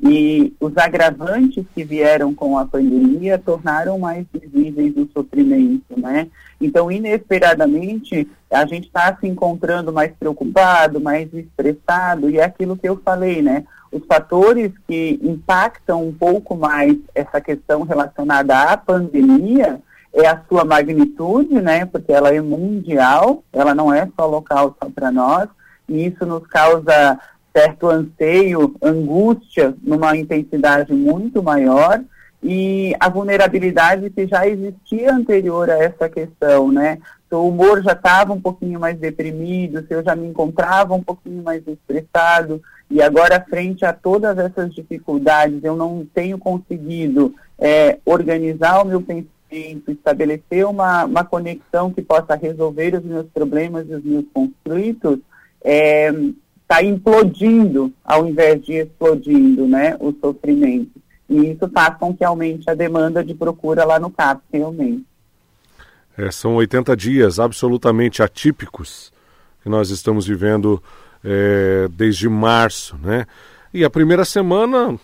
E 0.00 0.54
os 0.60 0.76
agravantes 0.76 1.64
que 1.74 1.82
vieram 1.82 2.34
com 2.34 2.58
a 2.58 2.66
pandemia 2.66 3.38
tornaram 3.38 3.98
mais 3.98 4.26
visíveis 4.32 4.94
o 4.96 5.08
sofrimento, 5.12 5.98
né? 5.98 6.28
Então, 6.60 6.92
inesperadamente, 6.92 8.28
a 8.50 8.66
gente 8.66 8.86
está 8.86 9.16
se 9.18 9.26
encontrando 9.26 9.92
mais 9.92 10.12
preocupado, 10.12 11.00
mais 11.00 11.32
estressado, 11.32 12.28
e 12.28 12.38
é 12.38 12.44
aquilo 12.44 12.76
que 12.76 12.88
eu 12.88 13.00
falei, 13.02 13.40
né? 13.40 13.64
Os 13.90 14.04
fatores 14.04 14.72
que 14.86 15.18
impactam 15.22 16.06
um 16.06 16.12
pouco 16.12 16.54
mais 16.54 16.96
essa 17.14 17.40
questão 17.40 17.82
relacionada 17.82 18.54
à 18.70 18.76
pandemia 18.76 19.80
é 20.12 20.26
a 20.26 20.40
sua 20.48 20.64
magnitude, 20.64 21.54
né? 21.54 21.86
Porque 21.86 22.12
ela 22.12 22.34
é 22.34 22.40
mundial, 22.40 23.42
ela 23.52 23.74
não 23.74 23.92
é 23.92 24.06
só 24.14 24.26
local, 24.26 24.76
só 24.82 24.90
para 24.90 25.10
nós, 25.10 25.48
e 25.88 26.06
isso 26.06 26.26
nos 26.26 26.46
causa 26.46 27.18
certo 27.56 27.88
anseio, 27.88 28.74
angústia 28.82 29.74
numa 29.82 30.14
intensidade 30.14 30.92
muito 30.92 31.42
maior 31.42 32.02
e 32.42 32.94
a 33.00 33.08
vulnerabilidade 33.08 34.10
que 34.10 34.26
já 34.26 34.46
existia 34.46 35.10
anterior 35.10 35.70
a 35.70 35.78
essa 35.78 36.06
questão, 36.06 36.70
né? 36.70 36.98
Se 37.26 37.34
o 37.34 37.48
humor 37.48 37.82
já 37.82 37.92
estava 37.92 38.34
um 38.34 38.40
pouquinho 38.40 38.78
mais 38.78 38.98
deprimido, 38.98 39.84
se 39.86 39.94
eu 39.94 40.04
já 40.04 40.14
me 40.14 40.28
encontrava 40.28 40.94
um 40.94 41.02
pouquinho 41.02 41.42
mais 41.42 41.66
estressado 41.66 42.62
e 42.90 43.00
agora 43.00 43.44
frente 43.48 43.86
a 43.86 43.92
todas 43.92 44.36
essas 44.36 44.74
dificuldades 44.74 45.64
eu 45.64 45.74
não 45.74 46.06
tenho 46.14 46.38
conseguido 46.38 47.34
é, 47.58 47.98
organizar 48.04 48.82
o 48.82 48.84
meu 48.84 49.00
pensamento, 49.00 49.90
estabelecer 49.90 50.66
uma, 50.66 51.06
uma 51.06 51.24
conexão 51.24 51.90
que 51.90 52.02
possa 52.02 52.34
resolver 52.34 52.94
os 52.94 53.02
meus 53.02 53.26
problemas 53.32 53.88
e 53.88 53.94
os 53.94 54.04
meus 54.04 54.26
conflitos, 54.32 55.18
é, 55.64 56.12
está 56.66 56.82
implodindo 56.82 57.92
ao 58.04 58.26
invés 58.26 58.60
de 58.64 58.72
explodindo 58.72 59.68
né, 59.68 59.96
o 60.00 60.12
sofrimento. 60.20 61.00
E 61.30 61.52
isso 61.52 61.68
faz 61.72 61.96
com 61.96 62.14
que 62.14 62.24
aumente 62.24 62.68
a 62.68 62.74
demanda 62.74 63.24
de 63.24 63.34
procura 63.34 63.84
lá 63.84 64.00
no 64.00 64.10
CAPS, 64.10 64.44
realmente. 64.52 65.04
É, 66.18 66.30
são 66.30 66.56
80 66.56 66.96
dias 66.96 67.38
absolutamente 67.38 68.22
atípicos 68.22 69.12
que 69.62 69.68
nós 69.68 69.90
estamos 69.90 70.26
vivendo 70.26 70.82
é, 71.22 71.88
desde 71.90 72.28
março, 72.28 72.96
né? 73.02 73.26
E 73.72 73.84
a 73.84 73.90
primeira 73.90 74.24
semana, 74.24 74.98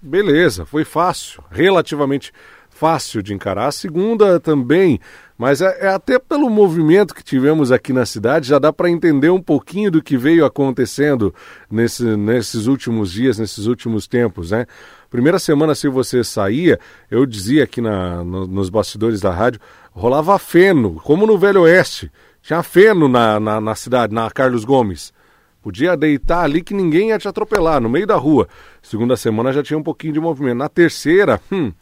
beleza, 0.00 0.66
foi 0.66 0.84
fácil, 0.84 1.42
relativamente 1.50 2.32
fácil 2.70 3.22
de 3.22 3.32
encarar. 3.32 3.68
A 3.68 3.72
segunda 3.72 4.40
também, 4.40 4.98
mas 5.42 5.60
é, 5.60 5.76
é 5.80 5.88
até 5.88 6.20
pelo 6.20 6.48
movimento 6.48 7.12
que 7.12 7.24
tivemos 7.24 7.72
aqui 7.72 7.92
na 7.92 8.06
cidade, 8.06 8.46
já 8.46 8.60
dá 8.60 8.72
para 8.72 8.88
entender 8.88 9.28
um 9.28 9.42
pouquinho 9.42 9.90
do 9.90 10.00
que 10.00 10.16
veio 10.16 10.44
acontecendo 10.44 11.34
nesse, 11.68 12.04
nesses 12.16 12.68
últimos 12.68 13.10
dias, 13.10 13.40
nesses 13.40 13.66
últimos 13.66 14.06
tempos, 14.06 14.52
né? 14.52 14.66
Primeira 15.10 15.40
semana, 15.40 15.74
se 15.74 15.88
você 15.88 16.22
saía, 16.22 16.78
eu 17.10 17.26
dizia 17.26 17.64
aqui 17.64 17.80
na, 17.80 18.22
no, 18.22 18.46
nos 18.46 18.70
bastidores 18.70 19.20
da 19.20 19.32
rádio, 19.32 19.60
rolava 19.90 20.38
feno, 20.38 21.00
como 21.02 21.26
no 21.26 21.36
Velho 21.36 21.62
Oeste. 21.62 22.08
Tinha 22.40 22.62
feno 22.62 23.08
na, 23.08 23.40
na, 23.40 23.60
na 23.60 23.74
cidade, 23.74 24.14
na 24.14 24.30
Carlos 24.30 24.64
Gomes. 24.64 25.12
Podia 25.60 25.96
deitar 25.96 26.44
ali 26.44 26.62
que 26.62 26.72
ninguém 26.72 27.08
ia 27.08 27.18
te 27.18 27.26
atropelar, 27.26 27.80
no 27.80 27.88
meio 27.88 28.06
da 28.06 28.14
rua. 28.14 28.46
Segunda 28.80 29.16
semana 29.16 29.52
já 29.52 29.60
tinha 29.60 29.76
um 29.76 29.82
pouquinho 29.82 30.12
de 30.12 30.20
movimento. 30.20 30.58
Na 30.58 30.68
terceira, 30.68 31.40
hum, 31.50 31.72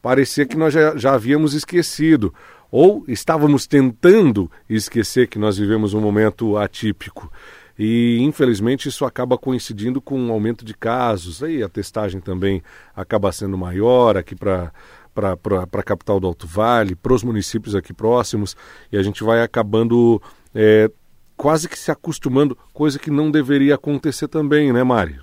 parecia 0.00 0.46
que 0.46 0.56
nós 0.56 0.72
já, 0.72 0.96
já 0.96 1.14
havíamos 1.14 1.52
esquecido. 1.52 2.32
Ou 2.72 3.04
estávamos 3.06 3.66
tentando 3.66 4.50
esquecer 4.68 5.28
que 5.28 5.38
nós 5.38 5.58
vivemos 5.58 5.92
um 5.92 6.00
momento 6.00 6.56
atípico. 6.56 7.30
E 7.78 8.18
infelizmente 8.20 8.88
isso 8.88 9.04
acaba 9.04 9.36
coincidindo 9.36 10.00
com 10.00 10.18
um 10.18 10.32
aumento 10.32 10.64
de 10.64 10.72
casos. 10.72 11.42
Aí 11.42 11.62
a 11.62 11.68
testagem 11.68 12.18
também 12.18 12.62
acaba 12.96 13.30
sendo 13.30 13.58
maior 13.58 14.16
aqui 14.16 14.34
para 14.34 14.72
para 15.14 15.34
a 15.70 15.82
capital 15.82 16.18
do 16.18 16.26
Alto 16.26 16.46
Vale, 16.46 16.94
para 16.94 17.12
os 17.12 17.22
municípios 17.22 17.74
aqui 17.74 17.92
próximos, 17.92 18.56
e 18.90 18.96
a 18.96 19.02
gente 19.02 19.22
vai 19.22 19.42
acabando 19.42 20.22
é, 20.54 20.90
quase 21.36 21.68
que 21.68 21.78
se 21.78 21.90
acostumando, 21.90 22.56
coisa 22.72 22.98
que 22.98 23.10
não 23.10 23.30
deveria 23.30 23.74
acontecer 23.74 24.26
também, 24.26 24.72
né, 24.72 24.82
Mário? 24.82 25.22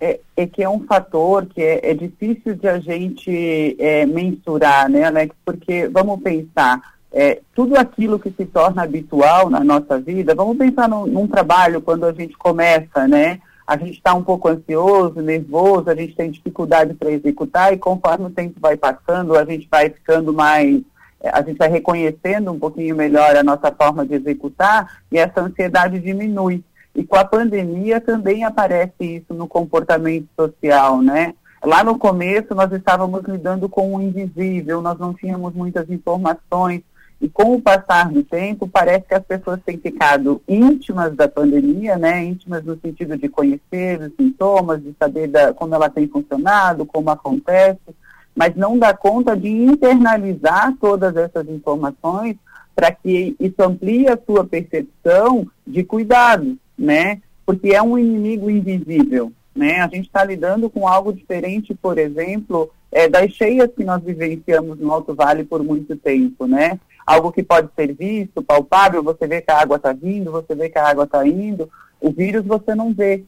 É, 0.00 0.20
é, 0.36 0.46
que 0.46 0.62
é 0.62 0.68
um 0.68 0.80
fator 0.84 1.44
que 1.46 1.60
é, 1.60 1.90
é 1.90 1.94
difícil 1.94 2.54
de 2.54 2.68
a 2.68 2.78
gente 2.78 3.76
é, 3.80 4.06
mensurar, 4.06 4.88
né, 4.88 5.04
Alex? 5.04 5.34
Porque 5.44 5.88
vamos 5.88 6.22
pensar, 6.22 6.80
é, 7.12 7.40
tudo 7.52 7.76
aquilo 7.76 8.18
que 8.18 8.30
se 8.30 8.46
torna 8.46 8.84
habitual 8.84 9.50
na 9.50 9.64
nossa 9.64 9.98
vida, 9.98 10.36
vamos 10.36 10.56
pensar 10.56 10.88
no, 10.88 11.04
num 11.04 11.26
trabalho 11.26 11.80
quando 11.80 12.04
a 12.04 12.12
gente 12.12 12.36
começa, 12.36 13.08
né? 13.08 13.40
A 13.66 13.76
gente 13.76 13.94
está 13.98 14.14
um 14.14 14.22
pouco 14.22 14.48
ansioso, 14.48 15.20
nervoso, 15.20 15.90
a 15.90 15.94
gente 15.94 16.14
tem 16.14 16.30
dificuldade 16.30 16.94
para 16.94 17.10
executar 17.10 17.72
e 17.72 17.76
conforme 17.76 18.26
o 18.26 18.30
tempo 18.30 18.60
vai 18.60 18.76
passando, 18.76 19.36
a 19.36 19.44
gente 19.44 19.66
vai 19.68 19.90
ficando 19.90 20.32
mais 20.32 20.80
é, 21.20 21.30
a 21.30 21.42
gente 21.42 21.56
vai 21.56 21.68
reconhecendo 21.68 22.52
um 22.52 22.58
pouquinho 22.58 22.94
melhor 22.94 23.36
a 23.36 23.42
nossa 23.42 23.72
forma 23.72 24.06
de 24.06 24.14
executar 24.14 25.00
e 25.10 25.18
essa 25.18 25.40
ansiedade 25.40 25.98
diminui. 25.98 26.62
E 26.98 27.04
com 27.04 27.14
a 27.14 27.24
pandemia 27.24 28.00
também 28.00 28.42
aparece 28.42 29.04
isso 29.04 29.32
no 29.32 29.46
comportamento 29.46 30.26
social, 30.36 31.00
né? 31.00 31.32
Lá 31.64 31.84
no 31.84 31.96
começo 31.96 32.56
nós 32.56 32.72
estávamos 32.72 33.22
lidando 33.22 33.68
com 33.68 33.94
o 33.94 34.02
invisível, 34.02 34.82
nós 34.82 34.98
não 34.98 35.14
tínhamos 35.14 35.54
muitas 35.54 35.88
informações 35.88 36.82
e 37.20 37.28
com 37.28 37.54
o 37.54 37.62
passar 37.62 38.10
do 38.10 38.24
tempo 38.24 38.66
parece 38.66 39.06
que 39.06 39.14
as 39.14 39.24
pessoas 39.24 39.60
têm 39.64 39.78
ficado 39.78 40.42
íntimas 40.48 41.14
da 41.14 41.28
pandemia, 41.28 41.96
né? 41.96 42.24
Íntimas 42.24 42.64
no 42.64 42.76
sentido 42.80 43.16
de 43.16 43.28
conhecer 43.28 44.00
os 44.00 44.12
sintomas, 44.16 44.82
de 44.82 44.92
saber 44.98 45.28
da, 45.28 45.54
como 45.54 45.74
ela 45.74 45.88
tem 45.88 46.08
funcionado, 46.08 46.84
como 46.84 47.10
acontece 47.10 47.94
mas 48.38 48.54
não 48.54 48.78
dá 48.78 48.94
conta 48.94 49.36
de 49.36 49.48
internalizar 49.48 50.72
todas 50.80 51.16
essas 51.16 51.48
informações 51.48 52.36
para 52.72 52.92
que 52.92 53.34
isso 53.40 53.60
amplie 53.60 54.06
a 54.08 54.16
sua 54.24 54.44
percepção 54.44 55.44
de 55.66 55.82
cuidado, 55.82 56.56
né? 56.78 57.20
Porque 57.44 57.70
é 57.70 57.82
um 57.82 57.98
inimigo 57.98 58.50
invisível, 58.50 59.32
né? 59.54 59.80
A 59.80 59.88
gente 59.88 60.06
está 60.06 60.22
lidando 60.24 60.70
com 60.70 60.86
algo 60.86 61.12
diferente, 61.12 61.74
por 61.74 61.98
exemplo, 61.98 62.70
é, 62.92 63.08
das 63.08 63.32
cheias 63.32 63.70
que 63.76 63.84
nós 63.84 64.02
vivenciamos 64.02 64.78
no 64.78 64.92
Alto 64.92 65.14
Vale 65.14 65.44
por 65.44 65.62
muito 65.62 65.96
tempo, 65.96 66.46
né? 66.46 66.78
Algo 67.06 67.32
que 67.32 67.42
pode 67.42 67.68
ser 67.74 67.94
visto, 67.94 68.42
palpável, 68.42 69.02
você 69.02 69.26
vê 69.26 69.40
que 69.40 69.50
a 69.50 69.60
água 69.60 69.76
está 69.76 69.92
vindo, 69.92 70.30
você 70.30 70.54
vê 70.54 70.68
que 70.68 70.78
a 70.78 70.86
água 70.86 71.04
está 71.04 71.26
indo, 71.26 71.68
o 72.00 72.10
vírus 72.10 72.44
você 72.44 72.74
não 72.74 72.92
vê, 72.92 73.24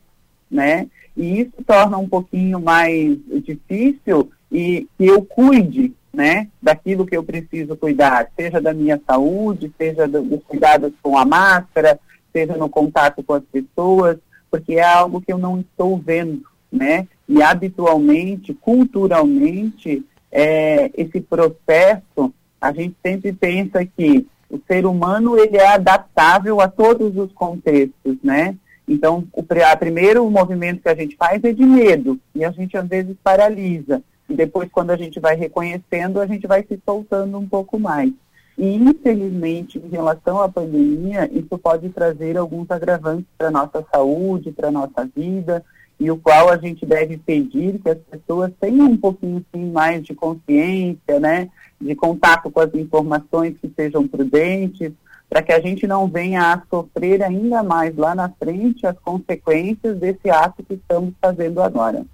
né? 0.50 0.86
E 1.16 1.40
isso 1.40 1.52
torna 1.66 1.98
um 1.98 2.08
pouquinho 2.08 2.60
mais 2.60 3.18
difícil 3.44 4.30
e 4.50 4.86
que 4.96 5.06
eu 5.06 5.22
cuide 5.22 5.94
né, 6.12 6.48
daquilo 6.60 7.06
que 7.06 7.16
eu 7.16 7.22
preciso 7.22 7.76
cuidar, 7.76 8.28
seja 8.36 8.60
da 8.60 8.74
minha 8.74 9.00
saúde, 9.06 9.72
seja 9.78 10.08
dos 10.08 10.42
cuidados 10.44 10.92
com 11.02 11.16
a 11.16 11.24
máscara, 11.24 11.98
seja 12.32 12.56
no 12.56 12.68
contato 12.68 13.22
com 13.22 13.34
as 13.34 13.44
pessoas, 13.44 14.18
porque 14.50 14.74
é 14.74 14.84
algo 14.84 15.20
que 15.20 15.32
eu 15.32 15.38
não 15.38 15.60
estou 15.60 15.96
vendo, 15.96 16.42
né? 16.70 17.06
E 17.28 17.42
habitualmente, 17.42 18.52
culturalmente, 18.54 20.04
é, 20.30 20.90
esse 20.96 21.20
processo, 21.20 22.32
a 22.60 22.72
gente 22.72 22.96
sempre 23.02 23.32
pensa 23.32 23.84
que 23.84 24.26
o 24.50 24.60
ser 24.66 24.84
humano 24.84 25.38
ele 25.38 25.56
é 25.56 25.68
adaptável 25.68 26.60
a 26.60 26.68
todos 26.68 27.16
os 27.16 27.32
contextos, 27.32 28.16
né? 28.22 28.56
Então, 28.86 29.24
o 29.32 29.44
a 29.64 29.76
primeiro 29.76 30.28
movimento 30.28 30.82
que 30.82 30.88
a 30.88 30.94
gente 30.96 31.16
faz 31.16 31.42
é 31.44 31.52
de 31.52 31.64
medo 31.64 32.18
e 32.34 32.44
a 32.44 32.50
gente 32.50 32.76
às 32.76 32.88
vezes 32.88 33.16
paralisa. 33.22 34.02
E 34.28 34.34
depois, 34.34 34.68
quando 34.70 34.90
a 34.90 34.96
gente 34.96 35.20
vai 35.20 35.36
reconhecendo, 35.36 36.20
a 36.20 36.26
gente 36.26 36.46
vai 36.46 36.64
se 36.64 36.78
soltando 36.84 37.38
um 37.38 37.46
pouco 37.46 37.78
mais. 37.78 38.12
E, 38.60 38.74
infelizmente, 38.74 39.78
em 39.78 39.88
relação 39.88 40.42
à 40.42 40.46
pandemia, 40.46 41.30
isso 41.32 41.56
pode 41.56 41.88
trazer 41.88 42.36
alguns 42.36 42.70
agravantes 42.70 43.24
para 43.38 43.48
a 43.48 43.50
nossa 43.50 43.82
saúde, 43.90 44.52
para 44.52 44.68
a 44.68 44.70
nossa 44.70 45.08
vida, 45.16 45.64
e 45.98 46.10
o 46.10 46.18
qual 46.18 46.50
a 46.50 46.58
gente 46.58 46.84
deve 46.84 47.16
pedir 47.16 47.78
que 47.78 47.88
as 47.88 47.96
pessoas 47.96 48.52
tenham 48.60 48.90
um 48.90 48.98
pouquinho 48.98 49.42
sim, 49.50 49.72
mais 49.72 50.04
de 50.04 50.14
consciência, 50.14 51.18
né, 51.18 51.48
de 51.80 51.94
contato 51.94 52.50
com 52.50 52.60
as 52.60 52.74
informações 52.74 53.56
que 53.58 53.72
sejam 53.74 54.06
prudentes, 54.06 54.92
para 55.26 55.40
que 55.40 55.52
a 55.52 55.60
gente 55.60 55.86
não 55.86 56.06
venha 56.06 56.52
a 56.52 56.62
sofrer 56.68 57.22
ainda 57.22 57.62
mais 57.62 57.96
lá 57.96 58.14
na 58.14 58.28
frente 58.28 58.86
as 58.86 58.98
consequências 58.98 59.96
desse 59.96 60.28
ato 60.28 60.62
que 60.62 60.74
estamos 60.74 61.14
fazendo 61.18 61.62
agora. 61.62 62.04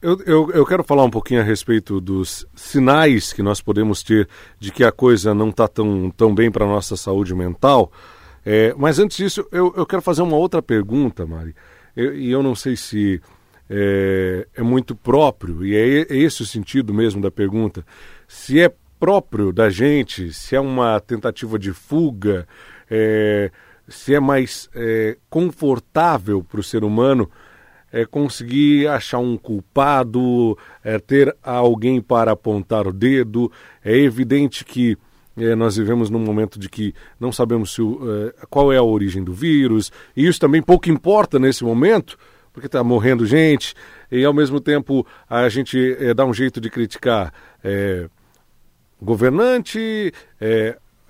Eu, 0.00 0.20
eu, 0.26 0.50
eu, 0.52 0.66
quero 0.66 0.84
falar 0.84 1.04
um 1.04 1.10
pouquinho 1.10 1.40
a 1.40 1.44
respeito 1.44 2.00
dos 2.00 2.46
sinais 2.54 3.32
que 3.32 3.42
nós 3.42 3.62
podemos 3.62 4.02
ter 4.02 4.28
de 4.58 4.70
que 4.70 4.84
a 4.84 4.92
coisa 4.92 5.34
não 5.34 5.48
está 5.48 5.66
tão, 5.66 6.10
tão 6.10 6.34
bem 6.34 6.50
para 6.50 6.66
a 6.66 6.68
nossa 6.68 6.96
saúde 6.96 7.34
mental. 7.34 7.90
É, 8.44 8.74
mas 8.76 8.98
antes 8.98 9.16
disso, 9.16 9.46
eu, 9.50 9.72
eu 9.74 9.86
quero 9.86 10.02
fazer 10.02 10.20
uma 10.20 10.36
outra 10.36 10.60
pergunta, 10.60 11.26
Mari. 11.26 11.54
E 11.96 12.30
eu, 12.30 12.42
não 12.42 12.54
sei 12.54 12.76
se 12.76 13.22
é, 13.70 14.46
é 14.54 14.62
muito 14.62 14.94
próprio, 14.94 15.64
e 15.64 15.74
é, 15.74 16.02
é 16.02 16.16
esse 16.16 16.42
o 16.42 16.46
sentido 16.46 16.92
mesmo 16.92 17.22
da 17.22 17.30
pergunta. 17.30 17.84
Se 18.28 18.60
é 18.60 18.70
próprio 19.00 19.50
da 19.50 19.70
gente, 19.70 20.32
se 20.32 20.54
é 20.54 20.60
uma 20.60 21.00
tentativa 21.00 21.58
de 21.58 21.72
fuga, 21.72 22.46
é, 22.90 23.50
se 23.88 24.14
é 24.14 24.20
mais 24.20 24.68
é, 24.74 25.16
confortável 25.30 26.44
para 26.44 26.60
o 26.60 26.62
ser 26.62 26.84
humano 26.84 27.30
é, 27.92 28.04
conseguir 28.04 28.88
achar 28.88 29.18
um 29.18 29.36
culpado, 29.36 30.56
é, 30.82 30.98
ter 30.98 31.34
alguém 31.42 32.00
para 32.00 32.32
apontar 32.32 32.86
o 32.86 32.92
dedo. 32.92 33.50
É 33.84 33.96
evidente 33.96 34.64
que 34.64 34.96
é, 35.36 35.54
nós 35.54 35.76
vivemos 35.76 36.08
num 36.08 36.18
momento 36.18 36.58
de 36.58 36.68
que 36.68 36.94
não 37.20 37.30
sabemos 37.30 37.74
se 37.74 37.82
o, 37.82 38.00
é, 38.10 38.46
qual 38.48 38.72
é 38.72 38.76
a 38.76 38.82
origem 38.82 39.22
do 39.22 39.32
vírus, 39.32 39.92
e 40.16 40.26
isso 40.26 40.40
também 40.40 40.62
pouco 40.62 40.88
importa 40.90 41.38
nesse 41.38 41.62
momento, 41.62 42.18
porque 42.52 42.66
está 42.66 42.82
morrendo 42.82 43.26
gente, 43.26 43.74
e 44.10 44.24
ao 44.24 44.32
mesmo 44.32 44.60
tempo 44.60 45.06
a 45.28 45.46
gente 45.48 45.96
é, 46.00 46.14
dá 46.14 46.24
um 46.24 46.32
jeito 46.32 46.60
de 46.60 46.70
criticar 46.70 47.32
é, 47.62 48.08
governante, 49.00 50.10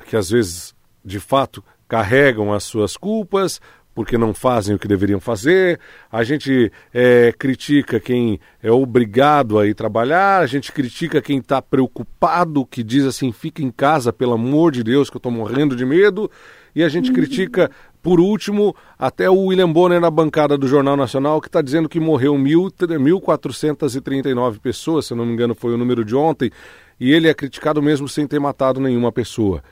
que 0.08 0.16
às 0.16 0.28
vezes 0.28 0.74
de 1.04 1.20
fato 1.20 1.62
carregam 1.86 2.52
as 2.52 2.64
suas 2.64 2.96
culpas, 2.96 3.60
porque 3.96 4.16
não 4.18 4.34
fazem 4.34 4.74
o 4.74 4.78
que 4.78 4.86
deveriam 4.86 5.18
fazer, 5.18 5.80
a 6.12 6.22
gente 6.22 6.70
é, 6.92 7.32
critica 7.38 7.98
quem 7.98 8.38
é 8.62 8.70
obrigado 8.70 9.58
a 9.58 9.66
ir 9.66 9.72
trabalhar, 9.72 10.42
a 10.42 10.46
gente 10.46 10.70
critica 10.70 11.22
quem 11.22 11.38
está 11.38 11.62
preocupado, 11.62 12.66
que 12.66 12.84
diz 12.84 13.06
assim: 13.06 13.32
fica 13.32 13.62
em 13.62 13.70
casa, 13.70 14.12
pelo 14.12 14.34
amor 14.34 14.70
de 14.70 14.84
Deus, 14.84 15.08
que 15.08 15.16
eu 15.16 15.18
estou 15.18 15.32
morrendo 15.32 15.74
de 15.74 15.86
medo, 15.86 16.30
e 16.74 16.84
a 16.84 16.90
gente 16.90 17.10
critica, 17.10 17.70
por 18.02 18.20
último, 18.20 18.76
até 18.98 19.30
o 19.30 19.46
William 19.46 19.72
Bonner 19.72 19.98
na 19.98 20.10
bancada 20.10 20.58
do 20.58 20.68
Jornal 20.68 20.94
Nacional, 20.94 21.40
que 21.40 21.48
está 21.48 21.62
dizendo 21.62 21.88
que 21.88 21.98
morreu 21.98 22.34
1.439 22.34 24.58
pessoas, 24.58 25.06
se 25.06 25.14
eu 25.14 25.16
não 25.16 25.24
me 25.24 25.32
engano 25.32 25.54
foi 25.54 25.72
o 25.72 25.78
número 25.78 26.04
de 26.04 26.14
ontem, 26.14 26.50
e 27.00 27.14
ele 27.14 27.28
é 27.28 27.34
criticado 27.34 27.82
mesmo 27.82 28.06
sem 28.06 28.26
ter 28.26 28.38
matado 28.38 28.78
nenhuma 28.78 29.10
pessoa. 29.10 29.64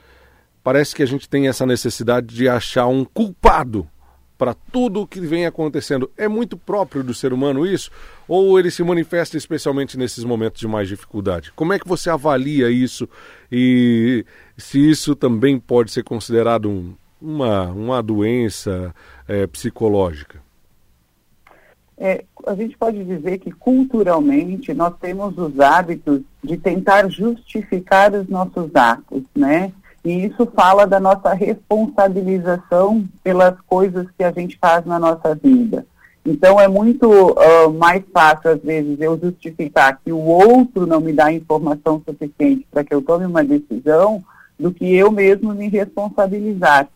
Parece 0.63 0.95
que 0.95 1.03
a 1.03 1.07
gente 1.07 1.29
tem 1.29 1.47
essa 1.47 1.67
necessidade 1.67 2.35
de 2.35 2.49
achar 2.49 2.87
um 2.87 3.05
culpado 3.05 3.87
para 4.37 4.55
tudo 4.73 5.03
o 5.03 5.07
que 5.07 5.21
vem 5.21 5.47
acontecendo. 5.47 6.11
É 6.17 6.29
muito 6.29 6.57
próprio 6.57 7.03
do 7.03 7.15
ser 7.15 7.33
humano 7.33 7.67
isso? 7.67 7.91
Ou 8.27 8.59
ele 8.59 8.71
se 8.71 8.83
manifesta 8.83 9.37
especialmente 9.37 9.97
nesses 9.97 10.25
momentos 10.25 10.61
de 10.61 10.69
mais 10.69 10.89
dificuldade? 10.89 11.53
Como 11.55 11.73
é 11.73 11.79
que 11.79 11.89
você 11.89 12.11
avalia 12.11 12.71
isso 12.71 13.09
e 13.51 14.25
se 14.57 14.79
isso 14.91 15.15
também 15.15 15.59
pode 15.59 15.93
ser 15.93 16.03
considerado 16.03 16.69
um, 16.69 16.95
uma, 17.21 17.69
uma 17.69 18.03
doença 18.03 18.95
é, 19.29 19.47
psicológica? 19.47 20.43
É, 21.97 22.25
a 22.47 22.55
gente 22.57 22.77
pode 22.77 23.05
dizer 23.05 23.39
que 23.39 23.53
culturalmente 23.53 24.75
nós 24.75 24.95
temos 25.01 25.39
os 25.39 25.61
hábitos 25.61 26.23
de 26.43 26.57
tentar 26.57 27.09
justificar 27.09 28.13
os 28.13 28.29
nossos 28.29 28.75
atos, 28.75 29.23
né? 29.35 29.73
E 30.05 30.27
isso 30.27 30.47
fala 30.55 30.87
da 30.87 31.01
nossa 31.01 31.33
responsabilização 31.33 33.05
pelas 33.23 33.59
coisas 33.67 34.07
que 34.17 34.23
a 34.23 34.31
gente 34.31 34.59
faz 34.61 34.85
na 34.85 34.99
nossa 34.99 35.35
vida. 35.35 35.87
Então 36.27 36.61
é 36.61 36.69
muito 36.69 37.07
uh, 37.07 37.73
mais 37.73 38.03
fácil, 38.13 38.51
às 38.51 38.63
vezes, 38.63 39.01
eu 39.01 39.19
justificar 39.19 39.99
que 40.03 40.13
o 40.13 40.19
outro 40.19 40.87
não 40.87 41.01
me 41.01 41.13
dá 41.13 41.33
informação 41.33 42.03
suficiente 42.05 42.67
para 42.71 42.85
que 42.85 42.95
eu 42.95 43.03
tome 43.03 43.27
uma 43.27 43.45
decisão, 43.45 44.23
do 44.59 44.73
que 44.73 44.95
eu 44.95 45.11
mesmo 45.11 45.55
me 45.55 45.69
responsabilizar. 45.69 46.89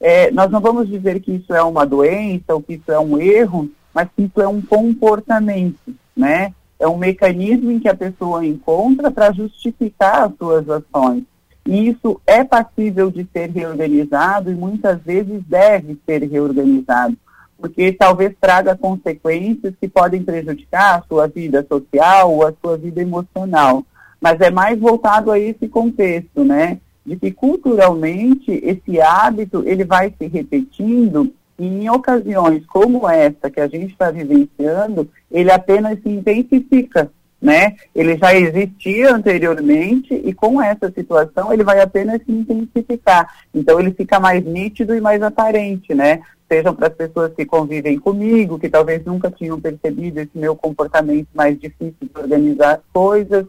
É, 0.00 0.30
nós 0.30 0.50
não 0.50 0.60
vamos 0.60 0.88
dizer 0.88 1.20
que 1.20 1.32
isso 1.32 1.54
é 1.54 1.62
uma 1.62 1.86
doença 1.86 2.54
ou 2.54 2.60
que 2.60 2.74
isso 2.74 2.92
é 2.92 2.98
um 2.98 3.18
erro, 3.18 3.68
mas 3.94 4.08
que 4.14 4.22
isso 4.22 4.40
é 4.40 4.46
um 4.46 4.60
comportamento, 4.60 5.94
né? 6.14 6.52
É 6.78 6.86
um 6.86 6.98
mecanismo 6.98 7.70
em 7.70 7.80
que 7.80 7.88
a 7.88 7.94
pessoa 7.94 8.44
encontra 8.44 9.10
para 9.10 9.32
justificar 9.32 10.24
as 10.24 10.36
suas 10.36 10.68
ações. 10.68 11.24
E 11.66 11.88
isso 11.88 12.20
é 12.26 12.44
passível 12.44 13.10
de 13.10 13.26
ser 13.32 13.50
reorganizado 13.50 14.50
e 14.50 14.54
muitas 14.54 15.00
vezes 15.02 15.42
deve 15.46 15.98
ser 16.06 16.22
reorganizado 16.22 17.16
porque 17.58 17.92
talvez 17.92 18.34
traga 18.40 18.76
consequências 18.76 19.74
que 19.80 19.88
podem 19.88 20.22
prejudicar 20.22 20.98
a 20.98 21.02
sua 21.08 21.26
vida 21.26 21.64
social 21.68 22.32
ou 22.32 22.46
a 22.46 22.52
sua 22.62 22.76
vida 22.76 23.00
emocional. 23.00 23.84
Mas 24.20 24.40
é 24.40 24.50
mais 24.50 24.78
voltado 24.78 25.30
a 25.30 25.38
esse 25.38 25.66
contexto, 25.68 26.44
né? 26.44 26.78
De 27.04 27.16
que 27.16 27.30
culturalmente 27.30 28.52
esse 28.62 29.00
hábito 29.00 29.62
ele 29.66 29.84
vai 29.84 30.12
se 30.18 30.26
repetindo 30.26 31.32
e 31.58 31.66
em 31.66 31.88
ocasiões 31.88 32.66
como 32.66 33.08
essa 33.08 33.50
que 33.50 33.60
a 33.60 33.66
gente 33.66 33.92
está 33.92 34.10
vivenciando, 34.10 35.08
ele 35.30 35.50
apenas 35.50 35.98
se 36.02 36.08
intensifica, 36.08 37.10
né? 37.40 37.74
Ele 37.94 38.16
já 38.16 38.34
existia 38.34 39.14
anteriormente 39.14 40.14
e 40.14 40.32
com 40.32 40.60
essa 40.60 40.90
situação 40.90 41.52
ele 41.52 41.64
vai 41.64 41.80
apenas 41.80 42.20
se 42.24 42.32
intensificar. 42.32 43.32
Então 43.54 43.78
ele 43.78 43.92
fica 43.92 44.18
mais 44.18 44.44
nítido 44.44 44.94
e 44.94 45.00
mais 45.00 45.22
aparente, 45.22 45.94
né? 45.94 46.20
Sejam 46.48 46.74
para 46.74 46.88
as 46.88 46.94
pessoas 46.94 47.32
que 47.34 47.44
convivem 47.44 47.98
comigo, 47.98 48.58
que 48.58 48.68
talvez 48.68 49.04
nunca 49.04 49.30
tinham 49.30 49.60
percebido 49.60 50.18
esse 50.18 50.30
meu 50.34 50.56
comportamento 50.56 51.28
mais 51.34 51.58
difícil 51.58 51.94
de 52.00 52.10
organizar 52.14 52.76
as 52.76 52.80
coisas, 52.92 53.44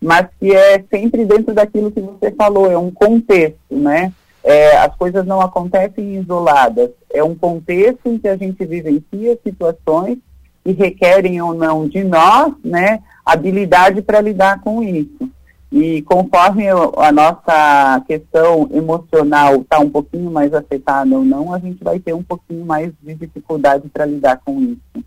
mas 0.00 0.26
que 0.38 0.54
é 0.54 0.82
sempre 0.90 1.24
dentro 1.24 1.54
daquilo 1.54 1.90
que 1.90 2.00
você 2.00 2.30
falou, 2.32 2.70
é 2.70 2.76
um 2.76 2.90
contexto, 2.90 3.56
né? 3.70 4.12
É, 4.44 4.76
as 4.76 4.94
coisas 4.96 5.24
não 5.24 5.40
acontecem 5.40 6.16
isoladas, 6.16 6.90
é 7.12 7.22
um 7.22 7.34
contexto 7.34 8.08
em 8.08 8.18
que 8.18 8.26
a 8.26 8.36
gente 8.36 8.64
vivencia 8.64 9.38
situações 9.44 10.18
que 10.64 10.72
requerem 10.72 11.40
ou 11.40 11.54
não 11.54 11.88
de 11.88 12.02
nós, 12.02 12.52
né, 12.64 13.00
habilidade 13.24 14.02
para 14.02 14.20
lidar 14.20 14.60
com 14.60 14.82
isso. 14.82 15.30
E 15.72 16.02
conforme 16.02 16.66
a 16.68 17.10
nossa 17.10 18.02
questão 18.06 18.68
emocional 18.74 19.62
está 19.62 19.78
um 19.78 19.88
pouquinho 19.88 20.30
mais 20.30 20.52
afetada 20.52 21.16
ou 21.16 21.24
não, 21.24 21.54
a 21.54 21.58
gente 21.58 21.82
vai 21.82 21.98
ter 21.98 22.12
um 22.12 22.22
pouquinho 22.22 22.66
mais 22.66 22.92
de 23.02 23.14
dificuldade 23.14 23.88
para 23.88 24.04
lidar 24.04 24.38
com 24.44 24.60
isso. 24.60 25.04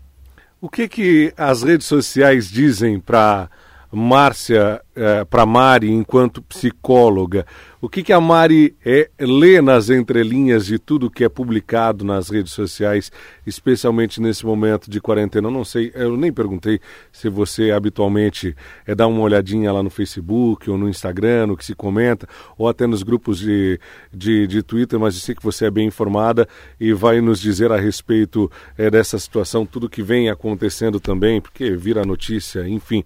O 0.60 0.68
que, 0.68 0.88
que 0.88 1.32
as 1.36 1.62
redes 1.62 1.86
sociais 1.86 2.50
dizem 2.50 2.98
para 2.98 3.48
Márcia, 3.92 4.80
eh, 4.94 5.24
para 5.24 5.46
Mari, 5.46 5.90
enquanto 5.90 6.42
psicóloga, 6.42 7.46
o 7.80 7.88
que, 7.88 8.02
que 8.02 8.12
a 8.12 8.20
Mari 8.20 8.74
é, 8.84 9.08
lê 9.20 9.60
nas 9.60 9.90
entrelinhas 9.90 10.66
de 10.66 10.78
tudo 10.78 11.10
que 11.10 11.22
é 11.22 11.28
publicado 11.28 12.04
nas 12.04 12.30
redes 12.30 12.52
sociais, 12.52 13.12
especialmente 13.46 14.20
nesse 14.20 14.44
momento 14.44 14.90
de 14.90 15.00
quarentena? 15.00 15.48
Eu 15.48 15.52
não 15.52 15.64
sei, 15.64 15.92
eu 15.94 16.16
nem 16.16 16.32
perguntei 16.32 16.80
se 17.12 17.28
você 17.28 17.70
habitualmente 17.70 18.56
é, 18.86 18.94
dá 18.94 19.06
uma 19.06 19.20
olhadinha 19.20 19.70
lá 19.70 19.82
no 19.82 19.90
Facebook 19.90 20.68
ou 20.68 20.76
no 20.76 20.88
Instagram, 20.88 21.46
no 21.48 21.56
que 21.56 21.64
se 21.64 21.74
comenta, 21.74 22.26
ou 22.58 22.68
até 22.68 22.86
nos 22.86 23.02
grupos 23.02 23.38
de, 23.38 23.78
de, 24.12 24.46
de 24.46 24.62
Twitter, 24.62 24.98
mas 24.98 25.14
eu 25.14 25.20
sei 25.20 25.34
que 25.34 25.42
você 25.42 25.66
é 25.66 25.70
bem 25.70 25.86
informada 25.86 26.48
e 26.80 26.92
vai 26.92 27.20
nos 27.20 27.40
dizer 27.40 27.70
a 27.70 27.76
respeito 27.76 28.50
é, 28.76 28.90
dessa 28.90 29.18
situação, 29.18 29.66
tudo 29.66 29.88
que 29.88 30.02
vem 30.02 30.30
acontecendo 30.30 30.98
também, 30.98 31.40
porque 31.40 31.76
vira 31.76 32.04
notícia, 32.04 32.66
enfim. 32.66 33.04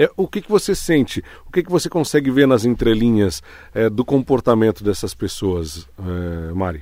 É, 0.00 0.10
o 0.16 0.26
que, 0.26 0.40
que 0.40 0.50
você 0.50 0.74
sente? 0.74 1.22
O 1.46 1.52
que, 1.52 1.62
que 1.62 1.70
você 1.70 1.86
consegue 1.86 2.30
ver 2.30 2.46
nas 2.46 2.64
entrelinhas 2.64 3.42
é, 3.74 3.90
do 3.90 4.02
comportamento 4.02 4.82
dessas 4.82 5.12
pessoas, 5.12 5.86
é, 5.98 6.54
Mari? 6.54 6.80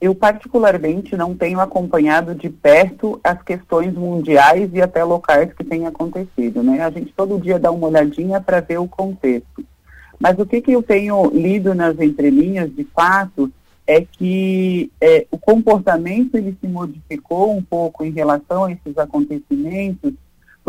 Eu, 0.00 0.14
particularmente, 0.14 1.14
não 1.18 1.36
tenho 1.36 1.60
acompanhado 1.60 2.34
de 2.34 2.48
perto 2.48 3.20
as 3.22 3.42
questões 3.42 3.92
mundiais 3.92 4.70
e 4.72 4.80
até 4.80 5.04
locais 5.04 5.52
que 5.52 5.62
têm 5.62 5.86
acontecido. 5.86 6.62
Né? 6.62 6.80
A 6.80 6.88
gente 6.88 7.12
todo 7.14 7.38
dia 7.38 7.58
dá 7.58 7.70
uma 7.70 7.88
olhadinha 7.88 8.40
para 8.40 8.60
ver 8.60 8.78
o 8.78 8.88
contexto. 8.88 9.62
Mas 10.18 10.38
o 10.38 10.46
que, 10.46 10.62
que 10.62 10.72
eu 10.72 10.82
tenho 10.82 11.30
lido 11.34 11.74
nas 11.74 12.00
entrelinhas, 12.00 12.74
de 12.74 12.84
fato, 12.84 13.52
é 13.86 14.00
que 14.00 14.90
é, 14.98 15.26
o 15.30 15.36
comportamento 15.36 16.36
ele 16.36 16.56
se 16.58 16.66
modificou 16.66 17.54
um 17.54 17.62
pouco 17.62 18.02
em 18.02 18.10
relação 18.10 18.64
a 18.64 18.72
esses 18.72 18.96
acontecimentos 18.96 20.14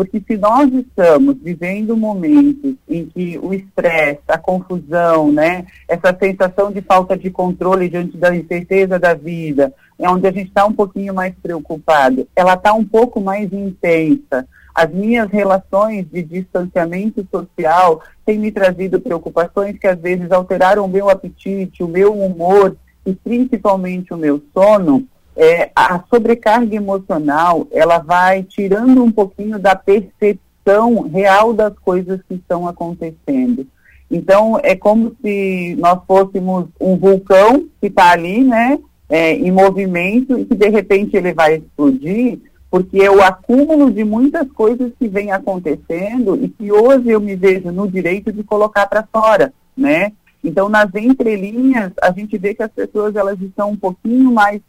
porque 0.04 0.20
se 0.26 0.36
nós 0.36 0.68
estamos 0.72 1.36
vivendo 1.40 1.96
momentos 1.96 2.74
em 2.88 3.06
que 3.06 3.38
o 3.40 3.54
estresse, 3.54 4.20
a 4.26 4.36
confusão, 4.36 5.32
né, 5.32 5.64
essa 5.86 6.16
sensação 6.18 6.72
de 6.72 6.82
falta 6.82 7.16
de 7.16 7.30
controle 7.30 7.88
diante 7.88 8.16
da 8.16 8.34
incerteza 8.34 8.98
da 8.98 9.14
vida, 9.14 9.72
é 9.96 10.10
onde 10.10 10.26
a 10.26 10.32
gente 10.32 10.48
está 10.48 10.66
um 10.66 10.72
pouquinho 10.72 11.14
mais 11.14 11.32
preocupado, 11.40 12.26
ela 12.34 12.54
está 12.54 12.72
um 12.72 12.84
pouco 12.84 13.20
mais 13.20 13.52
intensa. 13.52 14.44
As 14.74 14.90
minhas 14.90 15.30
relações 15.30 16.06
de 16.10 16.22
distanciamento 16.22 17.24
social 17.30 18.02
têm 18.26 18.38
me 18.38 18.50
trazido 18.50 19.00
preocupações 19.00 19.78
que 19.78 19.86
às 19.86 20.00
vezes 20.00 20.32
alteraram 20.32 20.84
o 20.84 20.88
meu 20.88 21.08
apetite, 21.08 21.84
o 21.84 21.88
meu 21.88 22.12
humor 22.12 22.76
e 23.06 23.14
principalmente 23.14 24.12
o 24.12 24.16
meu 24.16 24.42
sono 24.52 25.06
é, 25.36 25.70
a 25.74 26.02
sobrecarga 26.12 26.74
emocional 26.74 27.66
ela 27.70 27.98
vai 27.98 28.42
tirando 28.42 29.02
um 29.02 29.10
pouquinho 29.10 29.58
da 29.58 29.74
percepção 29.74 31.08
real 31.08 31.52
das 31.52 31.76
coisas 31.78 32.20
que 32.28 32.34
estão 32.34 32.68
acontecendo. 32.68 33.66
Então 34.10 34.60
é 34.62 34.76
como 34.76 35.16
se 35.22 35.74
nós 35.78 35.98
fôssemos 36.06 36.66
um 36.78 36.96
vulcão 36.96 37.66
que 37.80 37.86
está 37.86 38.10
ali, 38.10 38.44
né, 38.44 38.78
é, 39.08 39.32
em 39.34 39.50
movimento 39.50 40.38
e 40.38 40.44
que 40.44 40.54
de 40.54 40.68
repente 40.68 41.16
ele 41.16 41.32
vai 41.32 41.56
explodir, 41.56 42.38
porque 42.70 42.98
é 43.02 43.10
o 43.10 43.22
acúmulo 43.22 43.90
de 43.90 44.04
muitas 44.04 44.50
coisas 44.52 44.92
que 44.98 45.08
vem 45.08 45.30
acontecendo 45.32 46.38
e 46.42 46.48
que 46.48 46.70
hoje 46.70 47.10
eu 47.10 47.20
me 47.20 47.34
vejo 47.36 47.70
no 47.72 47.86
direito 47.88 48.30
de 48.32 48.42
colocar 48.42 48.86
para 48.86 49.06
fora, 49.10 49.52
né? 49.76 50.12
Então 50.44 50.68
nas 50.68 50.94
entrelinhas 50.94 51.92
a 52.02 52.10
gente 52.10 52.36
vê 52.36 52.54
que 52.54 52.62
as 52.62 52.70
pessoas 52.70 53.16
elas 53.16 53.40
estão 53.40 53.70
um 53.70 53.76
pouquinho 53.76 54.32
mais 54.32 54.60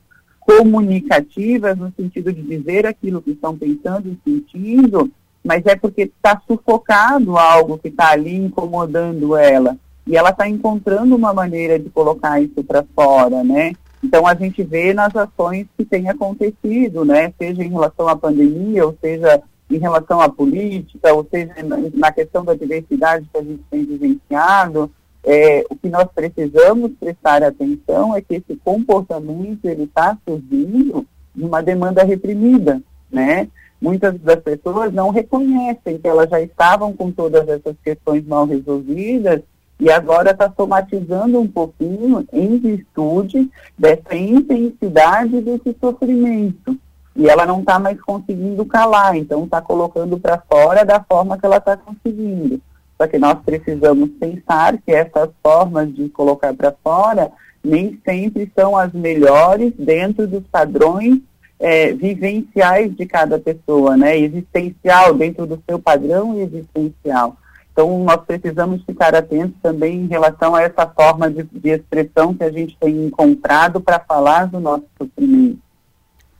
comunicativas, 0.45 1.77
no 1.77 1.91
sentido 1.95 2.31
de 2.31 2.41
dizer 2.41 2.85
aquilo 2.85 3.21
que 3.21 3.31
estão 3.31 3.57
pensando 3.57 4.09
e 4.09 4.17
sentindo, 4.29 5.11
mas 5.43 5.65
é 5.65 5.75
porque 5.75 6.03
está 6.03 6.41
sufocado 6.47 7.37
algo 7.37 7.77
que 7.77 7.89
está 7.89 8.11
ali 8.11 8.35
incomodando 8.35 9.35
ela. 9.35 9.77
E 10.05 10.17
ela 10.17 10.29
está 10.29 10.47
encontrando 10.47 11.15
uma 11.15 11.33
maneira 11.33 11.79
de 11.79 11.89
colocar 11.89 12.41
isso 12.41 12.63
para 12.63 12.85
fora, 12.95 13.43
né? 13.43 13.73
Então 14.03 14.27
a 14.27 14.35
gente 14.35 14.61
vê 14.63 14.93
nas 14.93 15.15
ações 15.15 15.65
que 15.77 15.85
tem 15.85 16.09
acontecido, 16.09 17.05
né? 17.05 17.33
Seja 17.37 17.63
em 17.63 17.69
relação 17.69 18.07
à 18.07 18.15
pandemia, 18.15 18.85
ou 18.85 18.97
seja 18.99 19.41
em 19.69 19.77
relação 19.77 20.19
à 20.19 20.29
política, 20.29 21.13
ou 21.13 21.25
seja 21.29 21.53
na 21.93 22.11
questão 22.11 22.43
da 22.43 22.53
diversidade 22.53 23.25
que 23.31 23.39
a 23.39 23.43
gente 23.43 23.63
tem 23.71 23.85
vivenciado, 23.85 24.91
é, 25.23 25.63
o 25.69 25.75
que 25.75 25.87
nós 25.89 26.07
precisamos 26.13 26.91
prestar 26.99 27.43
atenção 27.43 28.15
é 28.15 28.21
que 28.21 28.35
esse 28.35 28.55
comportamento 28.57 29.65
ele 29.65 29.83
está 29.83 30.17
surgindo 30.27 31.05
de 31.33 31.43
uma 31.43 31.63
demanda 31.63 32.03
reprimida, 32.03 32.81
né? 33.11 33.47
Muitas 33.81 34.17
das 34.19 34.39
pessoas 34.39 34.93
não 34.93 35.09
reconhecem 35.09 35.97
que 35.97 36.07
elas 36.07 36.29
já 36.29 36.41
estavam 36.41 36.93
com 36.93 37.11
todas 37.11 37.47
essas 37.47 37.75
questões 37.83 38.25
mal 38.25 38.45
resolvidas 38.45 39.41
e 39.79 39.91
agora 39.91 40.31
está 40.31 40.51
somatizando 40.55 41.39
um 41.39 41.47
pouquinho 41.47 42.25
em 42.31 42.57
virtude 42.57 43.49
dessa 43.77 44.15
intensidade 44.15 45.41
desse 45.41 45.75
sofrimento. 45.79 46.77
E 47.15 47.29
ela 47.29 47.45
não 47.45 47.59
está 47.59 47.77
mais 47.77 47.99
conseguindo 48.01 48.65
calar, 48.65 49.15
então 49.15 49.43
está 49.43 49.61
colocando 49.61 50.17
para 50.19 50.41
fora 50.49 50.83
da 50.83 51.03
forma 51.03 51.37
que 51.37 51.45
ela 51.45 51.57
está 51.57 51.77
conseguindo. 51.77 52.61
Só 52.97 53.07
que 53.07 53.17
nós 53.17 53.37
precisamos 53.43 54.09
pensar 54.19 54.77
que 54.77 54.91
essas 54.91 55.29
formas 55.41 55.93
de 55.93 56.09
colocar 56.09 56.53
para 56.53 56.73
fora 56.83 57.31
nem 57.63 57.99
sempre 58.05 58.51
são 58.55 58.77
as 58.77 58.91
melhores 58.91 59.73
dentro 59.77 60.27
dos 60.27 60.43
padrões 60.51 61.19
é, 61.59 61.93
vivenciais 61.93 62.95
de 62.95 63.05
cada 63.05 63.39
pessoa, 63.39 63.95
né? 63.95 64.17
Existencial, 64.17 65.13
dentro 65.13 65.45
do 65.45 65.61
seu 65.67 65.79
padrão 65.79 66.37
existencial. 66.39 67.37
Então, 67.71 68.03
nós 68.03 68.21
precisamos 68.25 68.83
ficar 68.83 69.15
atentos 69.15 69.55
também 69.61 70.01
em 70.01 70.07
relação 70.07 70.53
a 70.53 70.61
essa 70.61 70.85
forma 70.85 71.31
de, 71.31 71.43
de 71.43 71.69
expressão 71.69 72.33
que 72.33 72.43
a 72.43 72.51
gente 72.51 72.77
tem 72.79 73.05
encontrado 73.05 73.81
para 73.81 73.99
falar 73.99 74.45
do 74.45 74.59
nosso 74.59 74.85
sofrimento. 74.97 75.57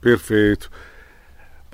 Perfeito. 0.00 0.70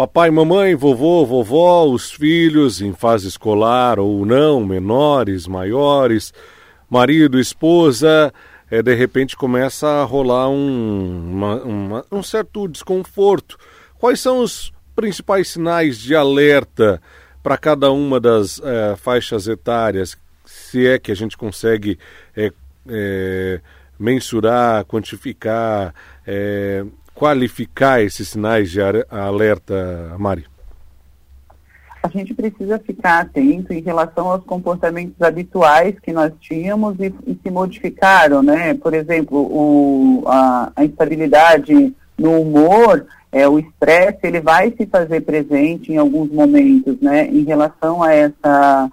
Papai, 0.01 0.31
mamãe, 0.31 0.75
vovô, 0.75 1.27
vovó, 1.27 1.85
os 1.85 2.11
filhos 2.11 2.81
em 2.81 2.95
fase 2.95 3.29
escolar 3.29 3.99
ou 3.99 4.25
não, 4.25 4.65
menores, 4.65 5.47
maiores, 5.47 6.33
marido, 6.89 7.39
esposa, 7.39 8.33
é, 8.71 8.83
de 8.83 8.95
repente 8.95 9.37
começa 9.37 9.87
a 9.87 10.05
rolar 10.05 10.49
um, 10.49 11.33
uma, 11.35 11.63
uma, 11.63 12.05
um 12.11 12.23
certo 12.23 12.67
desconforto. 12.67 13.59
Quais 13.99 14.21
são 14.21 14.39
os 14.41 14.73
principais 14.97 15.49
sinais 15.49 15.99
de 15.99 16.15
alerta 16.15 16.99
para 17.43 17.59
cada 17.59 17.93
uma 17.93 18.19
das 18.19 18.59
é, 18.65 18.97
faixas 18.97 19.47
etárias, 19.49 20.17
se 20.47 20.87
é 20.87 20.99
que 20.99 21.13
a 21.13 21.15
gente 21.15 21.37
consegue 21.37 21.99
é, 22.35 22.51
é, 22.89 23.61
mensurar, 23.99 24.83
quantificar, 24.87 25.95
é, 26.27 26.87
qualificar 27.21 28.01
esses 28.01 28.31
sinais 28.31 28.71
de 28.71 28.81
alerta, 28.81 30.17
Mari? 30.19 30.47
A 32.03 32.09
gente 32.09 32.33
precisa 32.33 32.79
ficar 32.79 33.21
atento 33.21 33.75
em 33.75 33.83
relação 33.83 34.31
aos 34.31 34.43
comportamentos 34.43 35.21
habituais 35.21 35.95
que 36.03 36.15
nós 36.15 36.33
tínhamos 36.41 36.99
e, 36.99 37.15
e 37.27 37.39
se 37.43 37.51
modificaram, 37.51 38.43
né? 38.43 38.73
Por 38.73 38.95
exemplo, 38.95 39.37
o, 39.39 40.25
a, 40.27 40.73
a 40.75 40.83
instabilidade 40.83 41.95
no 42.19 42.41
humor, 42.41 43.05
é, 43.31 43.47
o 43.47 43.59
estresse, 43.59 44.21
ele 44.23 44.41
vai 44.41 44.73
se 44.75 44.87
fazer 44.87 45.21
presente 45.21 45.93
em 45.93 45.99
alguns 45.99 46.33
momentos, 46.33 46.99
né? 47.03 47.27
Em 47.27 47.45
relação 47.45 48.03
a 48.03 48.15
essa 48.15 48.91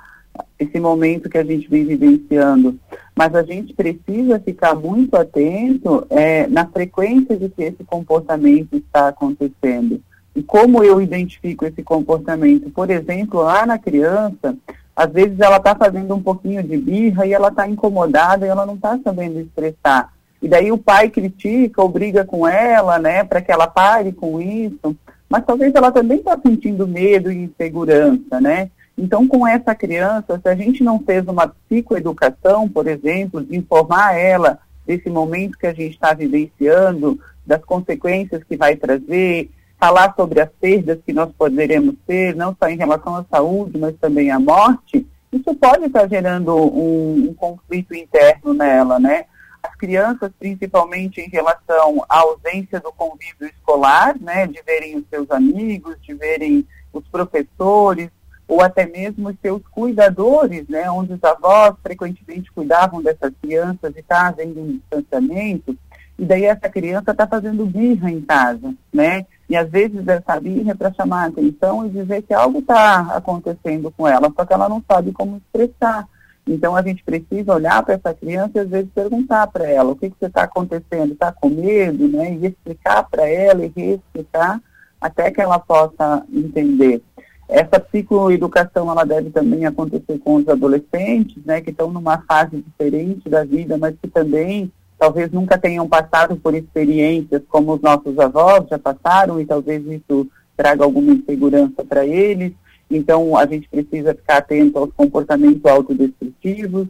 esse 0.59 0.79
momento 0.79 1.29
que 1.29 1.37
a 1.37 1.43
gente 1.43 1.67
vem 1.69 1.85
vivenciando. 1.85 2.77
Mas 3.15 3.33
a 3.35 3.43
gente 3.43 3.73
precisa 3.73 4.39
ficar 4.39 4.75
muito 4.75 5.15
atento 5.15 6.05
é, 6.09 6.47
na 6.47 6.65
frequência 6.65 7.37
de 7.37 7.49
que 7.49 7.63
esse 7.63 7.83
comportamento 7.83 8.75
está 8.75 9.07
acontecendo. 9.07 10.01
E 10.35 10.43
como 10.43 10.83
eu 10.83 11.01
identifico 11.01 11.65
esse 11.65 11.81
comportamento? 11.81 12.69
Por 12.69 12.89
exemplo, 12.91 13.41
lá 13.41 13.65
na 13.65 13.79
criança, 13.79 14.55
às 14.95 15.11
vezes 15.11 15.39
ela 15.39 15.57
está 15.57 15.75
fazendo 15.75 16.13
um 16.13 16.21
pouquinho 16.21 16.61
de 16.61 16.77
birra 16.77 17.25
e 17.25 17.33
ela 17.33 17.47
está 17.47 17.67
incomodada 17.67 18.45
e 18.45 18.49
ela 18.49 18.65
não 18.65 18.75
está 18.75 18.99
sabendo 19.03 19.39
expressar. 19.39 20.13
E 20.41 20.47
daí 20.47 20.71
o 20.71 20.77
pai 20.77 21.09
critica 21.09 21.81
ou 21.81 21.89
briga 21.89 22.23
com 22.23 22.47
ela, 22.47 22.99
né, 22.99 23.23
para 23.23 23.41
que 23.41 23.51
ela 23.51 23.67
pare 23.67 24.11
com 24.11 24.39
isso. 24.39 24.95
Mas 25.29 25.45
talvez 25.45 25.73
ela 25.75 25.91
também 25.91 26.19
está 26.19 26.39
sentindo 26.39 26.87
medo 26.87 27.31
e 27.31 27.43
insegurança, 27.43 28.39
né? 28.39 28.69
Então, 28.97 29.27
com 29.27 29.47
essa 29.47 29.75
criança, 29.75 30.39
se 30.41 30.49
a 30.49 30.55
gente 30.55 30.83
não 30.83 30.99
fez 30.99 31.27
uma 31.27 31.47
psicoeducação, 31.47 32.67
por 32.67 32.87
exemplo, 32.87 33.43
de 33.43 33.55
informar 33.55 34.17
ela 34.17 34.59
desse 34.85 35.09
momento 35.09 35.57
que 35.57 35.67
a 35.67 35.73
gente 35.73 35.93
está 35.93 36.13
vivenciando, 36.13 37.19
das 37.45 37.63
consequências 37.63 38.43
que 38.43 38.57
vai 38.57 38.75
trazer, 38.75 39.51
falar 39.79 40.13
sobre 40.15 40.41
as 40.41 40.49
perdas 40.59 40.99
que 41.05 41.13
nós 41.13 41.31
poderemos 41.37 41.95
ter, 42.07 42.35
não 42.35 42.55
só 42.59 42.67
em 42.67 42.77
relação 42.77 43.15
à 43.15 43.23
saúde, 43.29 43.77
mas 43.77 43.95
também 43.97 44.31
à 44.31 44.39
morte, 44.39 45.05
isso 45.31 45.53
pode 45.55 45.85
estar 45.85 46.07
gerando 46.07 46.55
um, 46.55 47.29
um 47.29 47.33
conflito 47.33 47.93
interno 47.93 48.53
nela, 48.53 48.99
né? 48.99 49.25
As 49.61 49.75
crianças, 49.75 50.31
principalmente 50.39 51.21
em 51.21 51.29
relação 51.29 52.03
à 52.09 52.19
ausência 52.19 52.79
do 52.79 52.91
convívio 52.91 53.47
escolar, 53.47 54.15
né, 54.19 54.47
de 54.47 54.61
verem 54.63 54.97
os 54.97 55.03
seus 55.09 55.29
amigos, 55.29 55.97
de 56.01 56.13
verem 56.13 56.65
os 56.93 57.05
professores, 57.07 58.09
ou 58.47 58.61
até 58.61 58.85
mesmo 58.85 59.29
os 59.29 59.35
seus 59.41 59.61
cuidadores, 59.71 60.67
né, 60.69 60.89
onde 60.89 61.13
os 61.13 61.23
avós 61.23 61.75
frequentemente 61.83 62.51
cuidavam 62.51 63.01
dessas 63.01 63.33
crianças 63.41 63.93
e 63.95 63.99
está 63.99 64.27
havendo 64.27 64.61
um 64.61 64.77
distanciamento, 64.77 65.77
e 66.17 66.25
daí 66.25 66.45
essa 66.45 66.69
criança 66.69 67.11
está 67.11 67.27
fazendo 67.27 67.65
birra 67.65 68.09
em 68.09 68.21
casa, 68.21 68.73
né? 68.91 69.25
E 69.47 69.55
às 69.55 69.69
vezes 69.69 70.07
essa 70.07 70.39
birra 70.39 70.71
é 70.71 70.73
para 70.73 70.93
chamar 70.93 71.25
a 71.25 71.27
atenção 71.27 71.85
e 71.85 71.89
dizer 71.89 72.23
que 72.23 72.33
algo 72.33 72.59
está 72.59 73.15
acontecendo 73.15 73.91
com 73.95 74.07
ela, 74.07 74.31
só 74.35 74.43
que 74.43 74.53
ela 74.53 74.67
não 74.67 74.83
sabe 74.89 75.11
como 75.11 75.37
expressar. 75.37 76.07
Então 76.45 76.75
a 76.75 76.81
gente 76.81 77.03
precisa 77.03 77.53
olhar 77.53 77.83
para 77.83 77.95
essa 77.95 78.13
criança 78.13 78.51
e 78.55 78.59
às 78.61 78.69
vezes 78.69 78.89
perguntar 78.95 79.47
para 79.47 79.69
ela 79.69 79.91
o 79.91 79.95
que 79.95 80.09
que 80.09 80.25
está 80.25 80.43
acontecendo, 80.43 81.13
está 81.13 81.31
com 81.31 81.49
medo, 81.49 82.07
né? 82.07 82.33
E 82.33 82.47
explicar 82.47 83.03
para 83.03 83.27
ela 83.27 83.63
e 83.63 83.71
reexplicar 83.75 84.59
até 84.99 85.29
que 85.29 85.41
ela 85.41 85.59
possa 85.59 86.25
entender. 86.33 87.03
Essa 87.47 87.79
psicoeducação 87.79 88.91
ela 88.91 89.05
deve 89.05 89.29
também 89.29 89.65
acontecer 89.65 90.19
com 90.19 90.35
os 90.35 90.47
adolescentes, 90.49 91.43
né, 91.45 91.61
que 91.61 91.69
estão 91.69 91.89
numa 91.89 92.21
fase 92.23 92.57
diferente 92.57 93.29
da 93.29 93.45
vida, 93.45 93.77
mas 93.77 93.95
que 94.01 94.09
também 94.09 94.71
talvez 94.99 95.31
nunca 95.31 95.57
tenham 95.57 95.87
passado 95.87 96.35
por 96.35 96.53
experiências 96.53 97.41
como 97.47 97.73
os 97.73 97.81
nossos 97.81 98.19
avós 98.19 98.67
já 98.69 98.77
passaram 98.77 99.39
e 99.39 99.45
talvez 99.45 99.85
isso 99.85 100.27
traga 100.57 100.83
alguma 100.83 101.13
insegurança 101.13 101.85
para 101.85 102.05
eles. 102.05 102.51
Então 102.89 103.37
a 103.37 103.45
gente 103.45 103.69
precisa 103.69 104.13
ficar 104.13 104.37
atento 104.37 104.77
aos 104.79 104.91
comportamentos 104.93 105.63
autodestrutivos. 105.65 106.87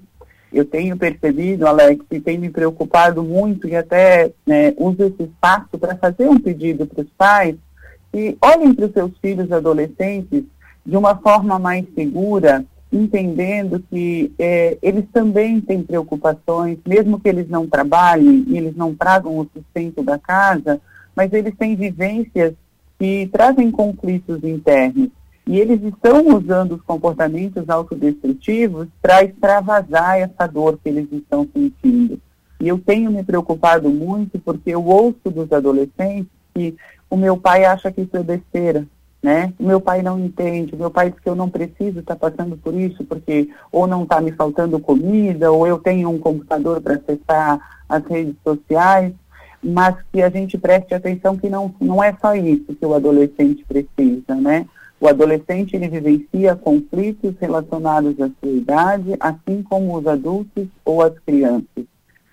Eu 0.51 0.63
tenho 0.63 0.97
percebido, 0.97 1.67
Alex, 1.67 2.03
e 2.09 2.19
tem 2.19 2.37
me 2.37 2.49
preocupado 2.49 3.21
muito 3.21 3.67
e 3.67 3.75
até 3.75 4.31
né, 4.45 4.73
uso 4.77 5.03
esse 5.03 5.23
espaço 5.23 5.77
para 5.77 5.95
fazer 5.97 6.29
um 6.29 6.39
pedido 6.39 6.87
para 6.87 7.03
os 7.03 7.09
pais 7.17 7.55
que 8.17 8.35
olhem 8.41 8.73
para 8.73 8.87
os 8.87 8.93
seus 8.93 9.11
filhos 9.21 9.51
adolescentes 9.51 10.43
de 10.83 10.97
uma 10.97 11.15
forma 11.17 11.59
mais 11.59 11.85
segura, 11.93 12.65
entendendo 12.91 13.79
que 13.91 14.33
é, 14.39 14.75
eles 14.81 15.05
também 15.13 15.61
têm 15.61 15.83
preocupações, 15.83 16.79
mesmo 16.83 17.19
que 17.19 17.29
eles 17.29 17.47
não 17.47 17.67
trabalhem 17.67 18.43
e 18.47 18.57
eles 18.57 18.75
não 18.75 18.95
tragam 18.95 19.37
o 19.37 19.47
sustento 19.53 20.01
da 20.01 20.17
casa, 20.17 20.81
mas 21.15 21.31
eles 21.31 21.53
têm 21.59 21.75
vivências 21.75 22.55
que 22.97 23.29
trazem 23.31 23.69
conflitos 23.69 24.43
internos. 24.43 25.09
E 25.45 25.59
eles 25.59 25.79
estão 25.83 26.35
usando 26.35 26.73
os 26.73 26.81
comportamentos 26.81 27.69
autodestrutivos 27.69 28.87
para 28.99 29.23
extravasar 29.23 30.17
essa 30.17 30.47
dor 30.47 30.79
que 30.83 30.89
eles 30.89 31.07
estão 31.11 31.47
sentindo. 31.53 32.19
E 32.59 32.67
eu 32.67 32.79
tenho 32.79 33.11
me 33.11 33.23
preocupado 33.23 33.89
muito 33.91 34.39
porque 34.39 34.71
eu 34.71 34.83
ouço 34.83 35.29
dos 35.29 35.51
adolescentes 35.51 36.31
que 36.57 36.75
o 37.09 37.17
meu 37.17 37.37
pai 37.37 37.65
acha 37.65 37.91
que 37.91 38.01
isso 38.01 38.15
é 38.15 38.23
besteira, 38.23 38.85
né? 39.21 39.53
O 39.59 39.65
meu 39.65 39.79
pai 39.79 40.01
não 40.01 40.19
entende, 40.19 40.75
o 40.75 40.77
meu 40.77 40.91
pai 40.91 41.09
diz 41.09 41.19
que 41.19 41.29
eu 41.29 41.35
não 41.35 41.49
preciso 41.49 41.99
estar 41.99 42.15
tá 42.15 42.29
passando 42.29 42.57
por 42.57 42.73
isso, 42.73 43.03
porque 43.05 43.49
ou 43.71 43.87
não 43.87 44.03
está 44.03 44.21
me 44.21 44.31
faltando 44.31 44.79
comida, 44.79 45.51
ou 45.51 45.67
eu 45.67 45.79
tenho 45.79 46.09
um 46.09 46.19
computador 46.19 46.81
para 46.81 46.95
acessar 46.95 47.59
as 47.87 48.03
redes 48.05 48.35
sociais, 48.43 49.13
mas 49.63 49.95
que 50.11 50.21
a 50.21 50.29
gente 50.29 50.57
preste 50.57 50.93
atenção 50.93 51.37
que 51.37 51.49
não, 51.49 51.73
não 51.79 52.03
é 52.03 52.15
só 52.21 52.35
isso 52.35 52.75
que 52.75 52.85
o 52.85 52.93
adolescente 52.93 53.65
precisa, 53.65 54.35
né? 54.35 54.65
O 54.99 55.07
adolescente 55.07 55.75
ele 55.75 55.87
vivencia 55.87 56.55
conflitos 56.55 57.35
relacionados 57.39 58.19
à 58.19 58.29
sua 58.39 58.51
idade, 58.51 59.15
assim 59.19 59.61
como 59.61 59.95
os 59.95 60.07
adultos 60.07 60.67
ou 60.83 61.03
as 61.03 61.17
crianças. 61.19 61.85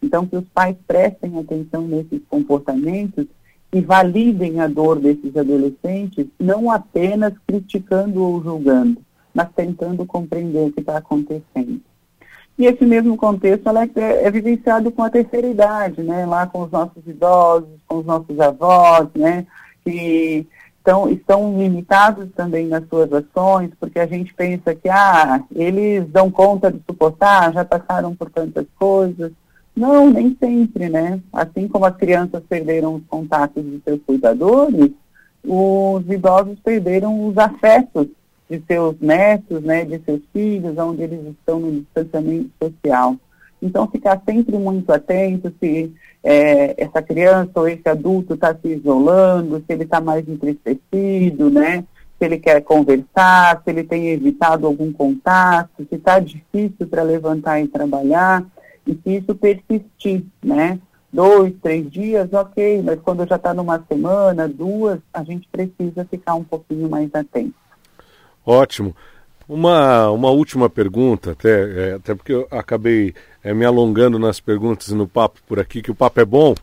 Então, 0.02 0.26
que 0.26 0.36
os 0.36 0.48
pais 0.48 0.76
prestem 0.86 1.38
atenção 1.38 1.82
nesses 1.82 2.20
comportamentos 2.28 3.26
e 3.74 3.80
validem 3.80 4.60
a 4.60 4.68
dor 4.68 5.00
desses 5.00 5.36
adolescentes, 5.36 6.26
não 6.38 6.70
apenas 6.70 7.32
criticando 7.44 8.22
ou 8.22 8.40
julgando, 8.40 9.02
mas 9.34 9.48
tentando 9.56 10.06
compreender 10.06 10.68
o 10.68 10.70
que 10.70 10.78
está 10.78 10.98
acontecendo. 10.98 11.80
E 12.56 12.66
esse 12.66 12.86
mesmo 12.86 13.16
contexto 13.16 13.68
é, 13.68 14.26
é, 14.26 14.30
vivenciado 14.30 14.92
com 14.92 15.02
a 15.02 15.10
terceira 15.10 15.48
idade, 15.48 16.04
né? 16.04 16.24
lá 16.24 16.46
com 16.46 16.62
os 16.62 16.70
nossos 16.70 17.04
idosos, 17.04 17.80
com 17.88 17.96
os 17.96 18.06
nossos 18.06 18.38
avós, 18.38 19.08
né? 19.12 19.44
que 19.82 20.46
estão, 20.78 21.10
estão 21.10 21.58
limitados 21.58 22.28
também 22.36 22.68
nas 22.68 22.88
suas 22.88 23.12
ações, 23.12 23.72
porque 23.80 23.98
a 23.98 24.06
gente 24.06 24.32
pensa 24.34 24.72
que 24.72 24.88
ah, 24.88 25.42
eles 25.52 26.08
dão 26.10 26.30
conta 26.30 26.70
de 26.70 26.80
suportar, 26.88 27.52
já 27.52 27.64
passaram 27.64 28.14
por 28.14 28.30
tantas 28.30 28.66
coisas, 28.78 29.32
não, 29.76 30.10
nem 30.10 30.36
sempre, 30.38 30.88
né? 30.88 31.20
Assim 31.32 31.66
como 31.66 31.84
as 31.84 31.96
crianças 31.96 32.42
perderam 32.48 32.94
os 32.94 33.02
contatos 33.08 33.62
de 33.62 33.80
seus 33.84 34.00
cuidadores, 34.06 34.90
os 35.44 36.08
idosos 36.08 36.58
perderam 36.60 37.26
os 37.26 37.36
afetos 37.36 38.06
de 38.48 38.62
seus 38.66 38.98
netos, 39.00 39.62
né, 39.62 39.84
de 39.84 39.98
seus 40.04 40.20
filhos, 40.32 40.76
onde 40.78 41.02
eles 41.02 41.26
estão 41.26 41.58
no 41.58 41.80
distanciamento 41.80 42.50
social. 42.62 43.16
Então, 43.60 43.88
ficar 43.88 44.20
sempre 44.24 44.56
muito 44.58 44.92
atento 44.92 45.52
se 45.58 45.92
é, 46.22 46.74
essa 46.82 47.02
criança 47.02 47.50
ou 47.56 47.66
esse 47.66 47.88
adulto 47.88 48.34
está 48.34 48.54
se 48.54 48.68
isolando, 48.68 49.58
se 49.58 49.72
ele 49.72 49.84
está 49.84 50.00
mais 50.00 50.28
entristecido, 50.28 51.50
né? 51.50 51.84
Se 52.18 52.26
ele 52.26 52.38
quer 52.38 52.60
conversar, 52.62 53.60
se 53.62 53.70
ele 53.70 53.82
tem 53.82 54.08
evitado 54.08 54.66
algum 54.66 54.92
contato, 54.92 55.84
se 55.88 55.94
está 55.94 56.20
difícil 56.20 56.86
para 56.88 57.02
levantar 57.02 57.60
e 57.60 57.68
trabalhar 57.68 58.44
e 58.86 58.94
se 58.94 59.16
isso 59.16 59.34
persistir, 59.34 60.24
né? 60.42 60.78
Dois, 61.12 61.54
três 61.62 61.90
dias, 61.90 62.32
ok, 62.32 62.82
mas 62.82 63.00
quando 63.00 63.26
já 63.26 63.36
está 63.36 63.54
numa 63.54 63.82
semana, 63.88 64.48
duas, 64.48 64.98
a 65.12 65.22
gente 65.22 65.48
precisa 65.48 66.04
ficar 66.04 66.34
um 66.34 66.42
pouquinho 66.42 66.88
mais 66.88 67.08
atento. 67.14 67.54
Ótimo. 68.44 68.94
Uma, 69.48 70.10
uma 70.10 70.30
última 70.30 70.70
pergunta, 70.70 71.32
até, 71.32 71.90
é, 71.90 71.94
até 71.94 72.14
porque 72.14 72.32
eu 72.32 72.46
acabei 72.50 73.14
é, 73.42 73.52
me 73.52 73.64
alongando 73.64 74.18
nas 74.18 74.40
perguntas 74.40 74.88
e 74.88 74.94
no 74.94 75.06
papo 75.06 75.40
por 75.46 75.60
aqui, 75.60 75.82
que 75.82 75.90
o 75.90 75.94
papo 75.94 76.20
é 76.20 76.24
bom 76.24 76.54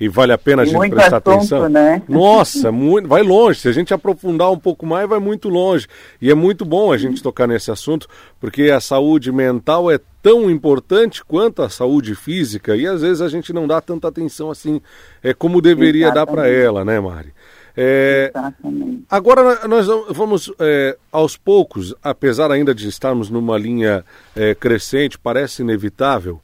e 0.00 0.08
vale 0.08 0.32
a 0.32 0.38
pena 0.38 0.62
a 0.62 0.64
gente 0.64 0.76
muito 0.76 0.94
prestar 0.94 1.16
assunto, 1.16 1.30
atenção. 1.30 1.68
Né? 1.68 2.00
Nossa, 2.08 2.70
muito, 2.70 3.08
vai 3.08 3.22
longe. 3.22 3.60
Se 3.60 3.68
a 3.68 3.72
gente 3.72 3.92
aprofundar 3.92 4.50
um 4.52 4.58
pouco 4.58 4.86
mais, 4.86 5.08
vai 5.08 5.18
muito 5.18 5.48
longe. 5.48 5.88
E 6.22 6.30
é 6.30 6.34
muito 6.34 6.64
bom 6.64 6.92
a 6.92 6.96
gente 6.96 7.22
tocar 7.22 7.48
nesse 7.48 7.70
assunto, 7.70 8.06
porque 8.40 8.70
a 8.70 8.80
saúde 8.80 9.32
mental 9.32 9.90
é 9.90 9.98
tão 10.22 10.48
importante 10.48 11.24
quanto 11.24 11.62
a 11.62 11.68
saúde 11.68 12.14
física 12.14 12.76
e 12.76 12.86
às 12.86 13.02
vezes 13.02 13.20
a 13.20 13.28
gente 13.28 13.52
não 13.52 13.66
dá 13.66 13.80
tanta 13.80 14.08
atenção 14.08 14.50
assim 14.50 14.80
é 15.22 15.32
como 15.32 15.60
deveria 15.60 16.06
Exatamente. 16.06 16.26
dar 16.26 16.32
para 16.32 16.48
ela, 16.48 16.84
né, 16.84 17.00
Mari? 17.00 17.32
É, 17.80 18.32
Exatamente. 18.34 19.04
Agora 19.08 19.68
nós 19.68 19.86
vamos 20.10 20.52
é, 20.58 20.98
aos 21.12 21.36
poucos, 21.36 21.94
apesar 22.02 22.50
ainda 22.50 22.74
de 22.74 22.88
estarmos 22.88 23.30
numa 23.30 23.56
linha 23.56 24.04
é, 24.34 24.52
crescente, 24.52 25.16
parece 25.16 25.62
inevitável, 25.62 26.40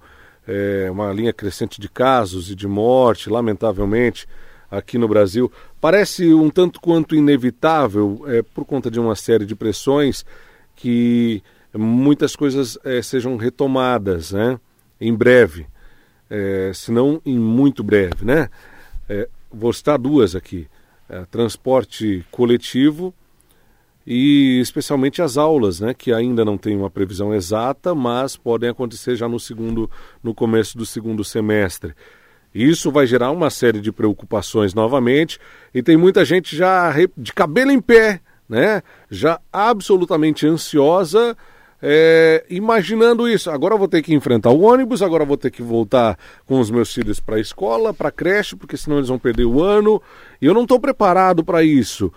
é, 0.46 0.88
uma 0.92 1.12
linha 1.12 1.32
crescente 1.32 1.80
de 1.80 1.88
casos 1.88 2.52
e 2.52 2.54
de 2.54 2.68
morte, 2.68 3.28
lamentavelmente, 3.28 4.28
aqui 4.70 4.96
no 4.96 5.08
Brasil. 5.08 5.50
Parece 5.80 6.32
um 6.32 6.48
tanto 6.50 6.80
quanto 6.80 7.16
inevitável, 7.16 8.24
é, 8.28 8.40
por 8.40 8.64
conta 8.64 8.88
de 8.88 9.00
uma 9.00 9.16
série 9.16 9.44
de 9.44 9.56
pressões, 9.56 10.24
que 10.76 11.42
muitas 11.76 12.36
coisas 12.36 12.78
é, 12.84 13.02
sejam 13.02 13.36
retomadas 13.36 14.30
né, 14.30 14.56
em 15.00 15.12
breve, 15.12 15.66
se 16.72 16.90
não 16.90 17.20
em 17.26 17.38
muito 17.38 17.84
breve. 17.84 18.24
Né? 18.24 18.48
Vou 19.52 19.72
citar 19.72 19.98
duas 19.98 20.34
aqui 20.34 20.66
é, 21.08 21.24
transporte 21.30 22.24
coletivo 22.30 23.14
e 24.06 24.60
especialmente 24.60 25.22
as 25.22 25.36
aulas, 25.36 25.80
né, 25.80 25.94
que 25.94 26.12
ainda 26.12 26.44
não 26.44 26.58
tem 26.58 26.76
uma 26.76 26.90
previsão 26.90 27.34
exata, 27.34 27.94
mas 27.94 28.36
podem 28.36 28.68
acontecer 28.68 29.16
já 29.16 29.28
no 29.28 29.40
segundo, 29.40 29.90
no 30.22 30.34
começo 30.34 30.76
do 30.76 30.84
segundo 30.84 31.24
semestre. 31.24 31.94
Isso 32.54 32.90
vai 32.90 33.06
gerar 33.06 33.30
uma 33.30 33.50
série 33.50 33.80
de 33.80 33.90
preocupações 33.90 34.74
novamente 34.74 35.38
e 35.72 35.82
tem 35.82 35.96
muita 35.96 36.24
gente 36.24 36.54
já 36.54 36.92
de 37.16 37.32
cabelo 37.32 37.70
em 37.70 37.80
pé, 37.80 38.20
né, 38.48 38.82
já 39.10 39.40
absolutamente 39.52 40.46
ansiosa 40.46 41.36
é, 41.82 42.44
imaginando 42.48 43.28
isso. 43.28 43.50
Agora 43.50 43.76
vou 43.76 43.88
ter 43.88 44.02
que 44.02 44.14
enfrentar 44.14 44.50
o 44.50 44.62
ônibus, 44.62 45.02
agora 45.02 45.24
vou 45.24 45.36
ter 45.36 45.50
que 45.50 45.62
voltar 45.62 46.18
com 46.46 46.60
os 46.60 46.70
meus 46.70 46.92
filhos 46.92 47.20
para 47.20 47.36
a 47.36 47.40
escola, 47.40 47.92
para 47.92 48.08
a 48.08 48.12
creche, 48.12 48.56
porque 48.56 48.76
senão 48.76 48.98
eles 48.98 49.08
vão 49.08 49.18
perder 49.18 49.44
o 49.44 49.62
ano. 49.62 50.00
E 50.40 50.46
eu 50.46 50.54
não 50.54 50.62
estou 50.62 50.80
preparado 50.80 51.44
para 51.44 51.62
isso. 51.62 52.12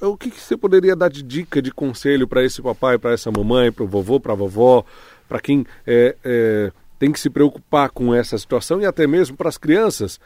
O 0.00 0.16
que, 0.16 0.30
que, 0.30 0.40
você 0.40 0.56
poderia 0.56 0.94
dar 0.94 1.08
de 1.08 1.22
dica, 1.22 1.60
de 1.60 1.72
conselho 1.72 2.28
para 2.28 2.44
esse 2.44 2.62
papai, 2.62 2.98
para 2.98 3.12
essa 3.12 3.30
mamãe, 3.30 3.72
para 3.72 3.84
o 3.84 3.88
vovô, 3.88 4.20
para 4.20 4.32
a 4.32 4.36
vovó, 4.36 4.84
para 5.28 5.40
quem 5.40 5.66
é, 5.86 6.14
é, 6.24 6.72
tem 6.98 7.10
que 7.10 7.18
se 7.18 7.28
preocupar 7.28 7.90
com 7.90 8.14
essa 8.14 8.38
situação 8.38 8.80
e 8.80 8.86
até 8.86 9.06
mesmo 9.06 9.36
para 9.36 9.48
as 9.48 9.58
crianças 9.58 10.20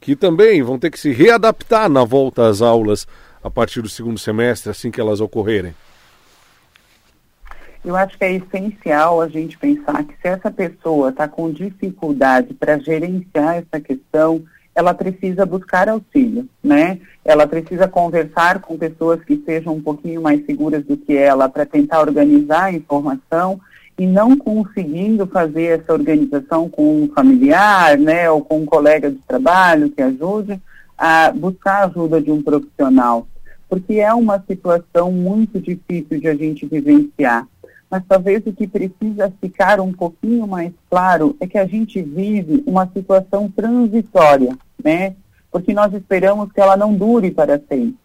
que 0.00 0.14
também 0.14 0.62
vão 0.62 0.78
ter 0.78 0.90
que 0.90 0.98
se 0.98 1.10
readaptar 1.10 1.88
na 1.88 2.04
volta 2.04 2.46
às 2.46 2.60
aulas 2.60 3.06
a 3.42 3.50
partir 3.50 3.82
do 3.82 3.88
segundo 3.88 4.18
semestre, 4.18 4.70
assim 4.70 4.90
que 4.90 5.00
elas 5.00 5.20
ocorrerem? 5.20 5.74
Eu 7.88 7.96
acho 7.96 8.18
que 8.18 8.24
é 8.26 8.34
essencial 8.34 9.18
a 9.18 9.28
gente 9.28 9.56
pensar 9.56 10.04
que 10.04 10.12
se 10.20 10.28
essa 10.28 10.50
pessoa 10.50 11.08
está 11.08 11.26
com 11.26 11.50
dificuldade 11.50 12.52
para 12.52 12.78
gerenciar 12.78 13.56
essa 13.56 13.80
questão, 13.80 14.42
ela 14.74 14.92
precisa 14.92 15.46
buscar 15.46 15.88
auxílio, 15.88 16.46
né? 16.62 16.98
Ela 17.24 17.46
precisa 17.46 17.88
conversar 17.88 18.60
com 18.60 18.76
pessoas 18.76 19.24
que 19.24 19.42
sejam 19.42 19.72
um 19.76 19.80
pouquinho 19.80 20.20
mais 20.20 20.44
seguras 20.44 20.84
do 20.84 20.98
que 20.98 21.16
ela 21.16 21.48
para 21.48 21.64
tentar 21.64 22.00
organizar 22.00 22.64
a 22.64 22.72
informação 22.72 23.58
e 23.98 24.06
não 24.06 24.36
conseguindo 24.36 25.26
fazer 25.26 25.80
essa 25.80 25.94
organização 25.94 26.68
com 26.68 27.04
um 27.04 27.08
familiar, 27.14 27.96
né, 27.96 28.30
ou 28.30 28.44
com 28.44 28.60
um 28.60 28.66
colega 28.66 29.10
de 29.10 29.18
trabalho 29.26 29.88
que 29.88 30.02
ajude, 30.02 30.60
a 30.98 31.32
buscar 31.32 31.84
a 31.84 31.86
ajuda 31.86 32.20
de 32.20 32.30
um 32.30 32.42
profissional, 32.42 33.26
porque 33.66 33.94
é 33.94 34.12
uma 34.12 34.44
situação 34.46 35.10
muito 35.10 35.58
difícil 35.58 36.20
de 36.20 36.28
a 36.28 36.34
gente 36.34 36.66
vivenciar 36.66 37.48
mas 37.90 38.02
talvez 38.06 38.46
o 38.46 38.52
que 38.52 38.66
precisa 38.66 39.32
ficar 39.40 39.80
um 39.80 39.92
pouquinho 39.92 40.46
mais 40.46 40.72
claro 40.90 41.34
é 41.40 41.46
que 41.46 41.56
a 41.56 41.66
gente 41.66 42.02
vive 42.02 42.62
uma 42.66 42.86
situação 42.86 43.50
transitória, 43.50 44.56
né? 44.82 45.14
Porque 45.50 45.72
nós 45.72 45.92
esperamos 45.94 46.52
que 46.52 46.60
ela 46.60 46.76
não 46.76 46.94
dure 46.94 47.30
para 47.30 47.58
sempre. 47.58 47.96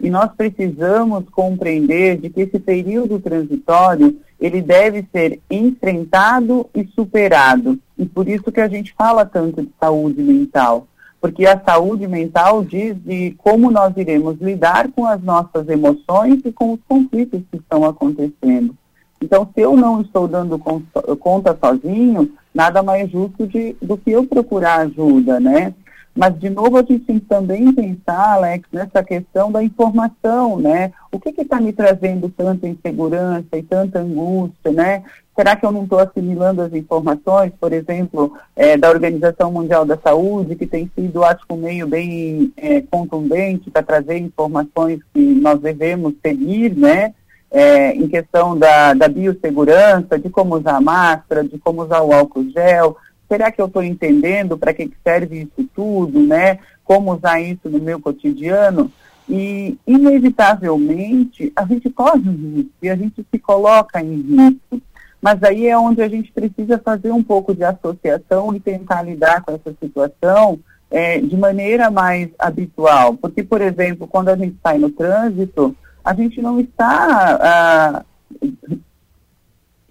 E 0.00 0.10
nós 0.10 0.30
precisamos 0.36 1.24
compreender 1.30 2.18
de 2.18 2.30
que 2.30 2.42
esse 2.42 2.58
período 2.58 3.18
transitório, 3.20 4.18
ele 4.40 4.60
deve 4.60 5.04
ser 5.12 5.40
enfrentado 5.50 6.68
e 6.74 6.84
superado. 6.94 7.78
E 7.96 8.06
por 8.06 8.28
isso 8.28 8.52
que 8.52 8.60
a 8.60 8.68
gente 8.68 8.92
fala 8.94 9.24
tanto 9.24 9.62
de 9.62 9.70
saúde 9.78 10.22
mental. 10.22 10.86
Porque 11.20 11.46
a 11.46 11.60
saúde 11.60 12.06
mental 12.06 12.64
diz 12.64 12.96
de 13.04 13.32
como 13.38 13.72
nós 13.72 13.96
iremos 13.96 14.40
lidar 14.40 14.88
com 14.92 15.04
as 15.04 15.20
nossas 15.20 15.68
emoções 15.68 16.40
e 16.44 16.52
com 16.52 16.74
os 16.74 16.80
conflitos 16.88 17.42
que 17.50 17.56
estão 17.56 17.84
acontecendo. 17.84 18.76
Então, 19.20 19.48
se 19.52 19.60
eu 19.60 19.76
não 19.76 20.00
estou 20.00 20.28
dando 20.28 20.58
conta 20.58 21.56
sozinho, 21.60 22.32
nada 22.54 22.82
mais 22.82 23.10
justo 23.10 23.46
de, 23.46 23.76
do 23.82 23.96
que 23.96 24.10
eu 24.10 24.24
procurar 24.26 24.80
ajuda, 24.80 25.40
né? 25.40 25.74
Mas, 26.18 26.36
de 26.36 26.50
novo, 26.50 26.76
a 26.76 26.80
gente 26.80 26.98
tem 27.00 27.20
que 27.20 27.26
também 27.26 27.72
pensar, 27.72 28.34
Alex, 28.34 28.68
nessa 28.72 29.04
questão 29.04 29.52
da 29.52 29.62
informação, 29.62 30.58
né? 30.58 30.92
O 31.12 31.20
que 31.20 31.28
está 31.40 31.60
me 31.60 31.72
trazendo 31.72 32.28
tanta 32.28 32.66
insegurança 32.66 33.56
e 33.56 33.62
tanta 33.62 34.00
angústia, 34.00 34.72
né? 34.72 35.04
Será 35.36 35.54
que 35.54 35.64
eu 35.64 35.70
não 35.70 35.84
estou 35.84 36.00
assimilando 36.00 36.62
as 36.62 36.72
informações, 36.72 37.52
por 37.60 37.72
exemplo, 37.72 38.36
é, 38.56 38.76
da 38.76 38.90
Organização 38.90 39.52
Mundial 39.52 39.84
da 39.84 39.96
Saúde, 39.96 40.56
que 40.56 40.66
tem 40.66 40.90
sido, 40.92 41.22
acho 41.22 41.46
que, 41.46 41.54
um 41.54 41.58
meio 41.58 41.86
bem 41.86 42.52
é, 42.56 42.80
contundente 42.80 43.70
para 43.70 43.84
trazer 43.84 44.18
informações 44.18 44.98
que 45.14 45.20
nós 45.20 45.60
devemos 45.60 46.14
seguir, 46.20 46.76
né? 46.76 47.14
É, 47.50 47.94
em 47.94 48.08
questão 48.08 48.56
da, 48.56 48.94
da 48.94 49.08
biossegurança, 49.08 50.18
de 50.18 50.28
como 50.28 50.56
usar 50.56 50.76
a 50.76 50.80
máscara, 50.80 51.44
de 51.44 51.58
como 51.58 51.82
usar 51.82 52.02
o 52.02 52.12
álcool 52.12 52.48
gel. 52.50 52.96
Será 53.28 53.50
que 53.50 53.60
eu 53.60 53.66
estou 53.66 53.82
entendendo 53.82 54.56
para 54.56 54.72
que 54.72 54.90
serve 55.02 55.42
isso 55.42 55.68
tudo, 55.74 56.20
né? 56.20 56.58
Como 56.84 57.14
usar 57.14 57.40
isso 57.40 57.68
no 57.68 57.78
meu 57.78 58.00
cotidiano? 58.00 58.90
E, 59.28 59.76
inevitavelmente, 59.86 61.52
a 61.54 61.64
gente 61.66 61.90
corre 61.90 62.28
um 62.28 62.56
risco 62.56 62.72
e 62.82 62.88
a 62.88 62.96
gente 62.96 63.26
se 63.30 63.38
coloca 63.38 64.00
em 64.00 64.16
risco. 64.22 64.80
Mas 65.20 65.42
aí 65.42 65.66
é 65.66 65.76
onde 65.76 66.00
a 66.00 66.08
gente 66.08 66.32
precisa 66.32 66.78
fazer 66.78 67.10
um 67.10 67.22
pouco 67.22 67.54
de 67.54 67.64
associação 67.64 68.54
e 68.54 68.60
tentar 68.60 69.02
lidar 69.02 69.42
com 69.42 69.52
essa 69.52 69.74
situação 69.78 70.58
é, 70.90 71.20
de 71.20 71.36
maneira 71.36 71.90
mais 71.90 72.30
habitual. 72.38 73.14
Porque, 73.14 73.42
por 73.42 73.60
exemplo, 73.60 74.06
quando 74.06 74.28
a 74.28 74.36
gente 74.36 74.56
sai 74.62 74.78
no 74.78 74.90
trânsito, 74.90 75.76
a 76.08 76.14
gente 76.14 76.40
não 76.40 76.58
está 76.58 77.38
ah, 77.38 78.04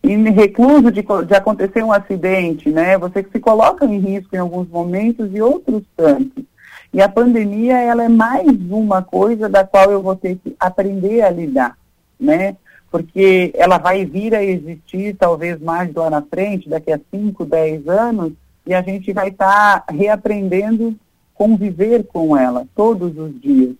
em 0.03 0.31
recluso 0.31 0.91
de, 0.91 1.03
de 1.03 1.35
acontecer 1.35 1.83
um 1.83 1.93
acidente, 1.93 2.71
né? 2.71 2.97
Você 2.97 3.23
se 3.31 3.39
coloca 3.39 3.85
em 3.85 3.99
risco 3.99 4.35
em 4.35 4.39
alguns 4.39 4.67
momentos 4.67 5.29
e 5.31 5.39
outros 5.39 5.83
tantos. 5.95 6.43
E 6.91 6.99
a 6.99 7.07
pandemia, 7.07 7.77
ela 7.77 8.03
é 8.03 8.09
mais 8.09 8.47
uma 8.71 9.03
coisa 9.03 9.47
da 9.47 9.63
qual 9.63 9.91
eu 9.91 10.01
vou 10.01 10.15
ter 10.15 10.37
que 10.37 10.55
aprender 10.59 11.21
a 11.21 11.29
lidar, 11.29 11.77
né? 12.19 12.55
Porque 12.89 13.53
ela 13.53 13.77
vai 13.77 14.03
vir 14.03 14.33
a 14.33 14.43
existir 14.43 15.15
talvez 15.15 15.61
mais 15.61 15.93
lá 15.93 16.09
na 16.09 16.23
frente, 16.23 16.67
daqui 16.67 16.91
a 16.91 16.99
5, 17.11 17.45
10 17.45 17.87
anos, 17.87 18.33
e 18.65 18.73
a 18.73 18.81
gente 18.81 19.13
vai 19.13 19.27
estar 19.27 19.81
tá 19.81 19.93
reaprendendo 19.93 20.95
conviver 21.35 22.07
com 22.07 22.35
ela 22.35 22.65
todos 22.75 23.15
os 23.15 23.39
dias. 23.39 23.75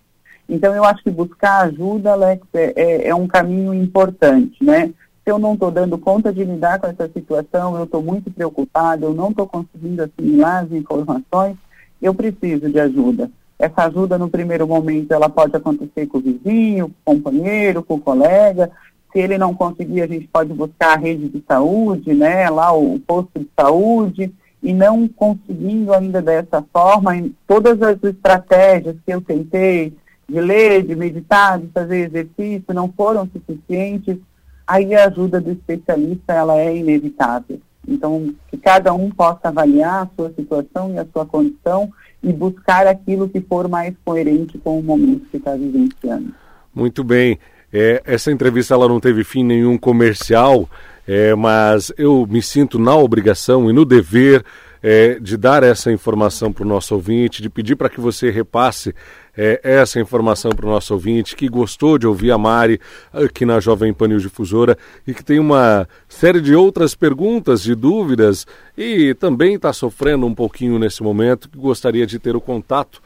Então, 0.50 0.74
eu 0.74 0.84
acho 0.84 1.04
que 1.04 1.12
buscar 1.12 1.66
ajuda, 1.66 2.14
Alex, 2.14 2.42
é, 2.54 2.74
é, 2.76 3.08
é 3.10 3.16
um 3.16 3.28
caminho 3.28 3.74
importante, 3.74 4.64
né? 4.64 4.88
Se 5.24 5.32
eu 5.32 5.38
não 5.38 5.56
estou 5.56 5.70
dando 5.70 5.98
conta 5.98 6.32
de 6.32 6.44
lidar 6.44 6.80
com 6.80 6.88
essa 6.88 7.10
situação, 7.10 7.76
eu 7.76 7.84
estou 7.84 8.02
muito 8.02 8.32
preocupada, 8.32 9.06
eu 9.06 9.14
não 9.14 9.30
estou 9.30 9.46
conseguindo 9.46 10.04
assimilar 10.04 10.64
as 10.64 10.72
informações, 10.72 11.58
eu 12.02 12.14
preciso 12.14 12.70
de 12.70 12.80
ajuda. 12.80 13.30
Essa 13.60 13.86
ajuda, 13.86 14.18
no 14.18 14.30
primeiro 14.30 14.68
momento, 14.68 15.12
ela 15.12 15.28
pode 15.28 15.56
acontecer 15.56 16.06
com 16.08 16.20
o 16.20 16.22
vizinho, 16.22 16.92
com 17.04 17.14
o 17.14 17.16
companheiro, 17.16 17.84
com 17.84 17.96
o 17.96 18.00
colega. 18.00 18.72
Se 19.12 19.20
ele 19.20 19.38
não 19.38 19.54
conseguir, 19.54 20.02
a 20.02 20.08
gente 20.08 20.28
pode 20.28 20.54
buscar 20.54 20.94
a 20.94 21.00
rede 21.00 21.28
de 21.28 21.44
saúde, 21.46 22.14
né? 22.14 22.50
Lá 22.50 22.72
o 22.72 23.00
posto 23.00 23.40
de 23.40 23.50
saúde 23.60 24.32
e 24.62 24.74
não 24.74 25.08
conseguindo 25.08 25.94
ainda 25.94 26.22
dessa 26.22 26.64
forma, 26.74 27.12
todas 27.48 27.82
as 27.82 28.02
estratégias 28.04 28.96
que 29.06 29.14
eu 29.14 29.22
tentei, 29.22 29.94
de 30.30 30.42
ler, 30.42 30.84
de 30.84 30.96
meditar, 30.96 31.60
de 31.60 31.68
fazer 31.68 32.08
exercício 32.08 32.74
não 32.74 32.92
foram 32.92 33.28
suficientes, 33.32 34.18
aí 34.66 34.94
a 34.94 35.06
ajuda 35.06 35.40
do 35.40 35.52
especialista 35.52 36.34
ela 36.34 36.58
é 36.58 36.75
inevitável. 36.75 37.60
Então, 37.88 38.34
que 38.50 38.58
cada 38.58 38.94
um 38.94 39.10
possa 39.10 39.48
avaliar 39.48 40.04
a 40.04 40.10
sua 40.15 40.34
situação 40.34 40.94
e 40.94 41.00
a 41.00 41.06
sua 41.12 41.25
condição 41.25 41.90
e 42.21 42.34
buscar 42.34 42.86
aquilo 42.86 43.30
que 43.30 43.40
for 43.40 43.69
mais 43.69 43.94
coerente 44.04 44.58
com 44.58 44.78
o 44.78 44.84
momento 44.84 45.30
que 45.32 45.38
está 45.38 45.56
vivenciando. 45.56 46.34
Muito 46.75 47.04
bem. 47.04 47.40
É, 47.71 48.02
essa 48.06 48.32
entrevista 48.32 48.73
ela 48.73 48.88
não 48.90 49.00
teve 49.00 49.23
fim 49.23 49.44
nenhum 49.44 49.78
comercial, 49.78 50.69
é, 51.08 51.34
mas 51.36 51.92
eu 51.98 52.28
me 52.30 52.42
sinto 52.42 52.78
na 52.78 52.96
obrigação 52.96 53.69
e 53.69 53.73
no 53.73 53.86
dever 53.86 54.44
é, 54.82 55.19
de 55.19 55.38
dar 55.38 55.63
essa 55.63 55.92
informação 55.92 56.52
para 56.52 56.63
o 56.63 56.67
nosso 56.67 56.94
ouvinte, 56.96 57.42
de 57.42 57.50
pedir 57.50 57.75
para 57.75 57.90
que 57.90 58.00
você 58.00 58.30
repasse 58.30 58.94
é, 59.38 59.60
essa 59.63 60.00
informação 60.00 60.52
para 60.52 60.65
o 60.65 60.69
nosso 60.69 60.94
ouvinte 60.94 61.35
que 61.35 61.48
gostou 61.48 61.98
de 61.98 62.08
ouvir 62.08 62.31
a 62.31 62.38
Mari 62.38 62.81
aqui 63.13 63.46
na 63.46 63.60
Jovem 63.60 63.94
Panil 63.94 64.17
Difusora 64.17 64.77
e 65.06 65.13
que 65.13 65.23
tem 65.23 65.40
uma 65.40 65.88
série 66.10 66.42
de 66.42 66.56
outras 66.56 66.96
perguntas, 66.96 67.62
de 67.62 67.75
dúvidas 67.75 68.48
e 68.75 69.13
também 69.13 69.54
está 69.54 69.71
sofrendo 69.71 70.25
um 70.25 70.33
pouquinho 70.33 70.79
nesse 70.79 71.04
momento, 71.04 71.48
que 71.48 71.58
gostaria 71.58 72.08
de 72.08 72.17
ter 72.17 72.35
o 72.35 72.42
contato 72.42 73.02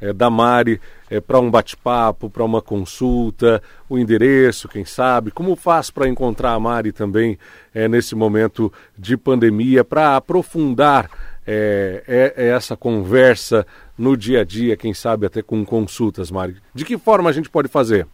é, 0.00 0.12
da 0.12 0.28
Mari 0.30 0.80
é, 1.10 1.20
para 1.20 1.38
um 1.38 1.50
bate-papo, 1.50 2.28
para 2.28 2.44
uma 2.44 2.60
consulta, 2.60 3.62
o 3.88 3.98
endereço, 3.98 4.68
quem 4.68 4.84
sabe? 4.84 5.30
Como 5.30 5.54
faz 5.54 5.90
para 5.90 6.08
encontrar 6.08 6.52
a 6.52 6.60
Mari 6.60 6.92
também 6.92 7.38
é, 7.74 7.88
nesse 7.88 8.14
momento 8.14 8.72
de 8.98 9.16
pandemia, 9.16 9.84
para 9.84 10.16
aprofundar 10.16 11.10
é, 11.46 12.32
é, 12.36 12.48
essa 12.48 12.76
conversa 12.76 13.66
no 13.96 14.16
dia 14.16 14.40
a 14.40 14.44
dia, 14.44 14.76
quem 14.76 14.94
sabe 14.94 15.26
até 15.26 15.42
com 15.42 15.64
consultas, 15.64 16.30
Mari? 16.30 16.56
De 16.74 16.84
que 16.84 16.98
forma 16.98 17.30
a 17.30 17.32
gente 17.32 17.50
pode 17.50 17.68
fazer? 17.68 18.06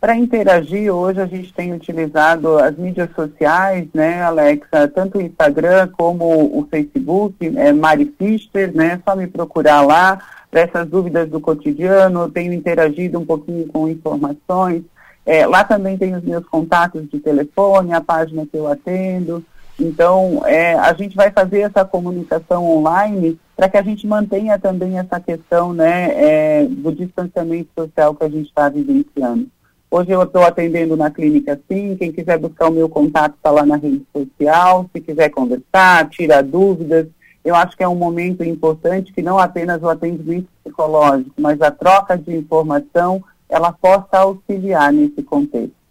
Para 0.00 0.16
interagir, 0.16 0.92
hoje 0.92 1.20
a 1.20 1.26
gente 1.26 1.52
tem 1.54 1.72
utilizado 1.72 2.58
as 2.58 2.76
mídias 2.76 3.08
sociais, 3.14 3.86
né, 3.94 4.20
Alexa, 4.22 4.88
tanto 4.88 5.18
o 5.18 5.22
Instagram 5.22 5.90
como 5.96 6.24
o 6.58 6.66
Facebook, 6.68 7.36
é 7.56 7.72
Mari 7.72 8.12
Fister, 8.18 8.74
né, 8.74 9.00
só 9.04 9.14
me 9.14 9.28
procurar 9.28 9.82
lá 9.82 10.18
para 10.50 10.62
essas 10.62 10.88
dúvidas 10.88 11.28
do 11.30 11.40
cotidiano, 11.40 12.28
tenho 12.28 12.52
interagido 12.52 13.18
um 13.18 13.24
pouquinho 13.24 13.66
com 13.68 13.88
informações, 13.88 14.82
é, 15.24 15.46
lá 15.46 15.62
também 15.62 15.96
tem 15.96 16.16
os 16.16 16.24
meus 16.24 16.44
contatos 16.46 17.08
de 17.08 17.20
telefone, 17.20 17.92
a 17.92 18.00
página 18.00 18.44
que 18.44 18.56
eu 18.56 18.66
atendo, 18.66 19.44
então 19.78 20.42
é, 20.46 20.74
a 20.74 20.92
gente 20.92 21.16
vai 21.16 21.30
fazer 21.30 21.60
essa 21.60 21.84
comunicação 21.84 22.64
online 22.68 23.38
para 23.56 23.68
que 23.68 23.76
a 23.76 23.82
gente 23.82 24.06
mantenha 24.06 24.58
também 24.58 24.98
essa 24.98 25.20
questão 25.20 25.72
né, 25.72 26.10
é, 26.14 26.66
do 26.66 26.92
distanciamento 26.92 27.70
social 27.76 28.14
que 28.14 28.24
a 28.24 28.28
gente 28.28 28.48
está 28.48 28.68
vivenciando. 28.68 29.46
Hoje 29.90 30.10
eu 30.10 30.22
estou 30.22 30.42
atendendo 30.42 30.96
na 30.96 31.10
clínica 31.10 31.60
sim, 31.70 31.96
quem 31.96 32.10
quiser 32.10 32.38
buscar 32.38 32.68
o 32.68 32.72
meu 32.72 32.88
contato 32.88 33.34
está 33.34 33.50
lá 33.50 33.66
na 33.66 33.76
rede 33.76 34.02
social, 34.10 34.88
se 34.92 35.00
quiser 35.00 35.28
conversar, 35.28 36.08
tirar 36.08 36.42
dúvidas. 36.42 37.06
Eu 37.44 37.54
acho 37.54 37.76
que 37.76 37.82
é 37.82 37.88
um 37.88 37.94
momento 37.94 38.42
importante 38.42 39.12
que 39.12 39.20
não 39.20 39.38
apenas 39.38 39.82
o 39.82 39.88
atendimento 39.88 40.48
psicológico, 40.62 41.34
mas 41.38 41.60
a 41.60 41.70
troca 41.70 42.16
de 42.16 42.34
informação, 42.34 43.22
ela 43.48 43.70
possa 43.70 44.18
auxiliar 44.18 44.92
nesse 44.92 45.22
contexto. 45.22 45.81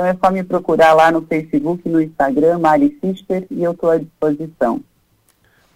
Então 0.00 0.06
é 0.08 0.16
só 0.18 0.30
me 0.30 0.42
procurar 0.42 0.94
lá 0.94 1.12
no 1.12 1.20
Facebook, 1.20 1.86
no 1.86 2.00
Instagram, 2.00 2.58
Mari 2.58 2.96
Sister, 3.04 3.46
e 3.50 3.62
eu 3.62 3.72
estou 3.72 3.90
à 3.90 3.98
disposição. 3.98 4.80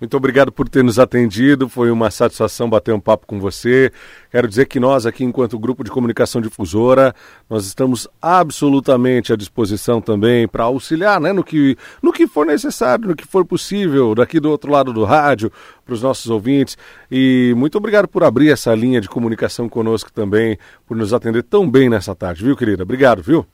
Muito 0.01 0.17
obrigado 0.17 0.51
por 0.51 0.67
ter 0.67 0.83
nos 0.83 0.99
atendido, 0.99 1.69
foi 1.69 1.91
uma 1.91 2.11
satisfação 2.11 2.69
bater 2.69 2.95
um 2.95 3.01
papo 3.01 3.27
com 3.27 3.39
você. 3.39 3.93
Quero 4.31 4.49
dizer 4.49 4.67
que 4.67 4.81
nós 4.81 5.05
aqui, 5.05 5.25
enquanto 5.25 5.59
Grupo 5.59 5.85
de 5.85 5.91
Comunicação 5.91 6.41
Difusora, 6.41 7.15
nós 7.51 7.67
estamos 7.67 8.09
absolutamente 8.21 9.31
à 9.31 9.37
disposição 9.37 10.01
também 10.01 10.49
para 10.49 10.65
auxiliar 10.65 11.21
né, 11.21 11.31
no, 11.31 11.45
que, 11.45 11.77
no 12.03 12.11
que 12.11 12.27
for 12.27 12.47
necessário, 12.47 13.09
no 13.09 13.15
que 13.15 13.27
for 13.27 13.45
possível, 13.45 14.15
daqui 14.15 14.41
do 14.41 14.51
outro 14.51 14.73
lado 14.73 14.91
do 14.91 15.05
rádio, 15.05 15.53
para 15.85 15.93
os 15.93 16.03
nossos 16.03 16.31
ouvintes. 16.31 16.79
E 17.11 17.53
muito 17.59 17.77
obrigado 17.77 18.09
por 18.09 18.25
abrir 18.25 18.51
essa 18.51 18.75
linha 18.75 19.03
de 19.03 19.09
comunicação 19.09 19.69
conosco 19.69 20.11
também, 20.11 20.57
por 20.87 20.97
nos 20.97 21.13
atender 21.13 21.43
tão 21.43 21.71
bem 21.71 21.91
nessa 21.91 22.15
tarde, 22.15 22.43
viu, 22.43 22.57
querida? 22.57 22.85
Obrigado, 22.85 23.23
viu? 23.23 23.47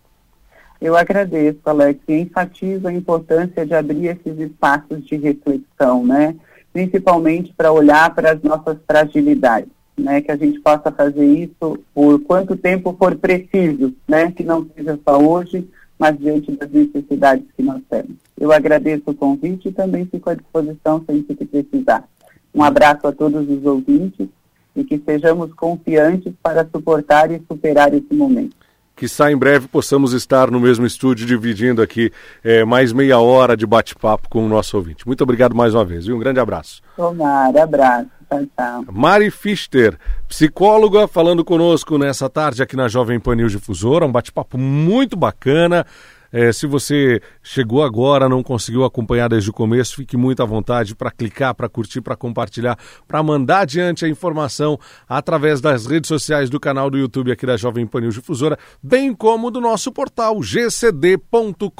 Eu 0.81 0.97
agradeço, 0.97 1.59
Alex, 1.66 2.01
e 2.09 2.14
enfatizo 2.14 2.89
a 2.89 2.93
importância 2.93 3.66
de 3.66 3.74
abrir 3.74 4.07
esses 4.07 4.39
espaços 4.39 5.05
de 5.05 5.14
reflexão, 5.16 6.07
né? 6.07 6.35
Principalmente 6.72 7.53
para 7.53 7.70
olhar 7.70 8.14
para 8.14 8.33
as 8.33 8.43
nossas 8.43 8.78
fragilidades, 8.87 9.68
né? 9.99 10.22
Que 10.22 10.33
a 10.33 10.37
gente 10.37 10.59
possa 10.61 10.91
fazer 10.91 11.26
isso 11.26 11.78
por 11.93 12.18
quanto 12.22 12.57
tempo 12.57 12.97
for 12.99 13.14
preciso, 13.14 13.95
né? 14.09 14.33
Que 14.33 14.43
não 14.43 14.66
seja 14.74 14.99
só 15.05 15.18
hoje, 15.18 15.68
mas 15.99 16.18
diante 16.18 16.51
das 16.53 16.70
necessidades 16.70 17.45
que 17.55 17.62
nós 17.62 17.83
temos. 17.91 18.16
Eu 18.39 18.51
agradeço 18.51 19.03
o 19.11 19.14
convite 19.14 19.68
e 19.68 19.72
também 19.72 20.07
fico 20.07 20.31
à 20.31 20.35
disposição 20.35 21.05
sempre 21.07 21.35
que 21.35 21.45
precisar. 21.45 22.09
Um 22.55 22.62
abraço 22.62 23.07
a 23.07 23.12
todos 23.12 23.47
os 23.51 23.66
ouvintes 23.66 24.28
e 24.74 24.83
que 24.83 24.99
sejamos 25.05 25.53
confiantes 25.53 26.33
para 26.43 26.66
suportar 26.72 27.31
e 27.31 27.43
superar 27.47 27.93
esse 27.93 28.14
momento 28.14 28.57
que 29.01 29.07
em 29.32 29.36
breve 29.36 29.66
possamos 29.66 30.12
estar 30.12 30.51
no 30.51 30.61
mesmo 30.61 30.84
estúdio 30.84 31.26
dividindo 31.26 31.80
aqui 31.80 32.12
é, 32.44 32.66
mais 32.66 32.92
meia 32.92 33.18
hora 33.18 33.57
de 33.57 33.66
bate-papo 33.66 34.28
com 34.28 34.44
o 34.44 34.48
nosso 34.48 34.76
ouvinte. 34.76 35.07
Muito 35.07 35.24
obrigado 35.24 35.55
mais 35.55 35.74
uma 35.74 35.86
vez 35.86 36.05
e 36.05 36.12
um 36.12 36.18
grande 36.18 36.38
abraço. 36.38 36.82
Tomara, 36.94 37.62
abraço. 37.62 38.09
Tchau, 38.28 38.46
tchau. 38.55 38.84
Mari 38.92 39.30
Fichter, 39.30 39.96
psicóloga, 40.28 41.09
falando 41.09 41.42
conosco 41.42 41.96
nessa 41.96 42.28
tarde 42.28 42.62
aqui 42.62 42.76
na 42.76 42.88
Jovem 42.88 43.18
Pan 43.18 43.36
News 43.36 43.53
Difusora, 43.53 44.05
um 44.05 44.12
bate-papo 44.12 44.59
muito 44.59 45.16
bacana. 45.16 45.86
É, 46.33 46.53
se 46.53 46.66
você 46.66 47.20
chegou 47.43 47.83
agora, 47.83 48.28
não 48.28 48.43
conseguiu 48.43 48.85
acompanhar 48.85 49.28
desde 49.28 49.51
o 49.51 49.53
começo, 49.53 49.97
fique 49.97 50.16
muito 50.16 50.43
à 50.43 50.47
vontade 50.47 50.95
para 50.95 51.11
clicar, 51.11 51.55
para 51.55 51.68
curtir, 51.68 52.01
para 52.01 52.16
compartilhar, 52.16 52.78
para 53.07 53.22
mandar 53.22 53.61
adiante 53.61 54.05
a 54.05 54.09
informação 54.09 54.78
através 55.09 55.61
das 55.61 55.87
redes 55.87 56.09
sociais 56.09 56.49
do 56.49 56.61
canal 56.61 56.91
do 56.91 56.99
YouTube 56.99 57.33
aqui 57.33 57.45
da 57.45 57.57
Jovem 57.57 57.87
Pan 57.87 58.03
News 58.03 58.14
Difusora, 58.14 58.59
bem 58.83 59.14
como 59.14 59.51
do 59.51 59.61
nosso 59.61 59.91
portal 59.91 60.41
gcd.com.br. 60.41 61.70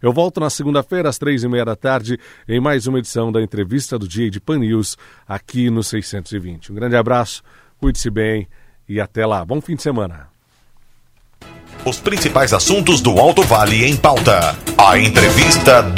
Eu 0.00 0.12
volto 0.12 0.40
na 0.40 0.50
segunda-feira, 0.50 1.08
às 1.08 1.18
três 1.18 1.42
e 1.42 1.48
meia 1.48 1.64
da 1.64 1.76
tarde, 1.76 2.18
em 2.48 2.60
mais 2.60 2.86
uma 2.86 2.98
edição 2.98 3.32
da 3.32 3.42
entrevista 3.42 3.98
do 3.98 4.06
dia 4.06 4.30
de 4.30 4.40
Pan 4.40 4.58
News, 4.58 4.96
aqui 5.26 5.70
no 5.70 5.82
620. 5.82 6.70
Um 6.70 6.74
grande 6.74 6.96
abraço, 6.96 7.42
cuide-se 7.78 8.10
bem 8.10 8.46
e 8.88 9.00
até 9.00 9.26
lá. 9.26 9.44
Bom 9.44 9.60
fim 9.60 9.74
de 9.74 9.82
semana. 9.82 10.33
Os 11.84 11.98
principais 11.98 12.54
assuntos 12.54 13.02
do 13.02 13.18
Alto 13.18 13.42
Vale 13.42 13.84
em 13.84 13.94
pauta. 13.94 14.56
A 14.78 14.98
entrevista 14.98 15.82
do 15.82 15.92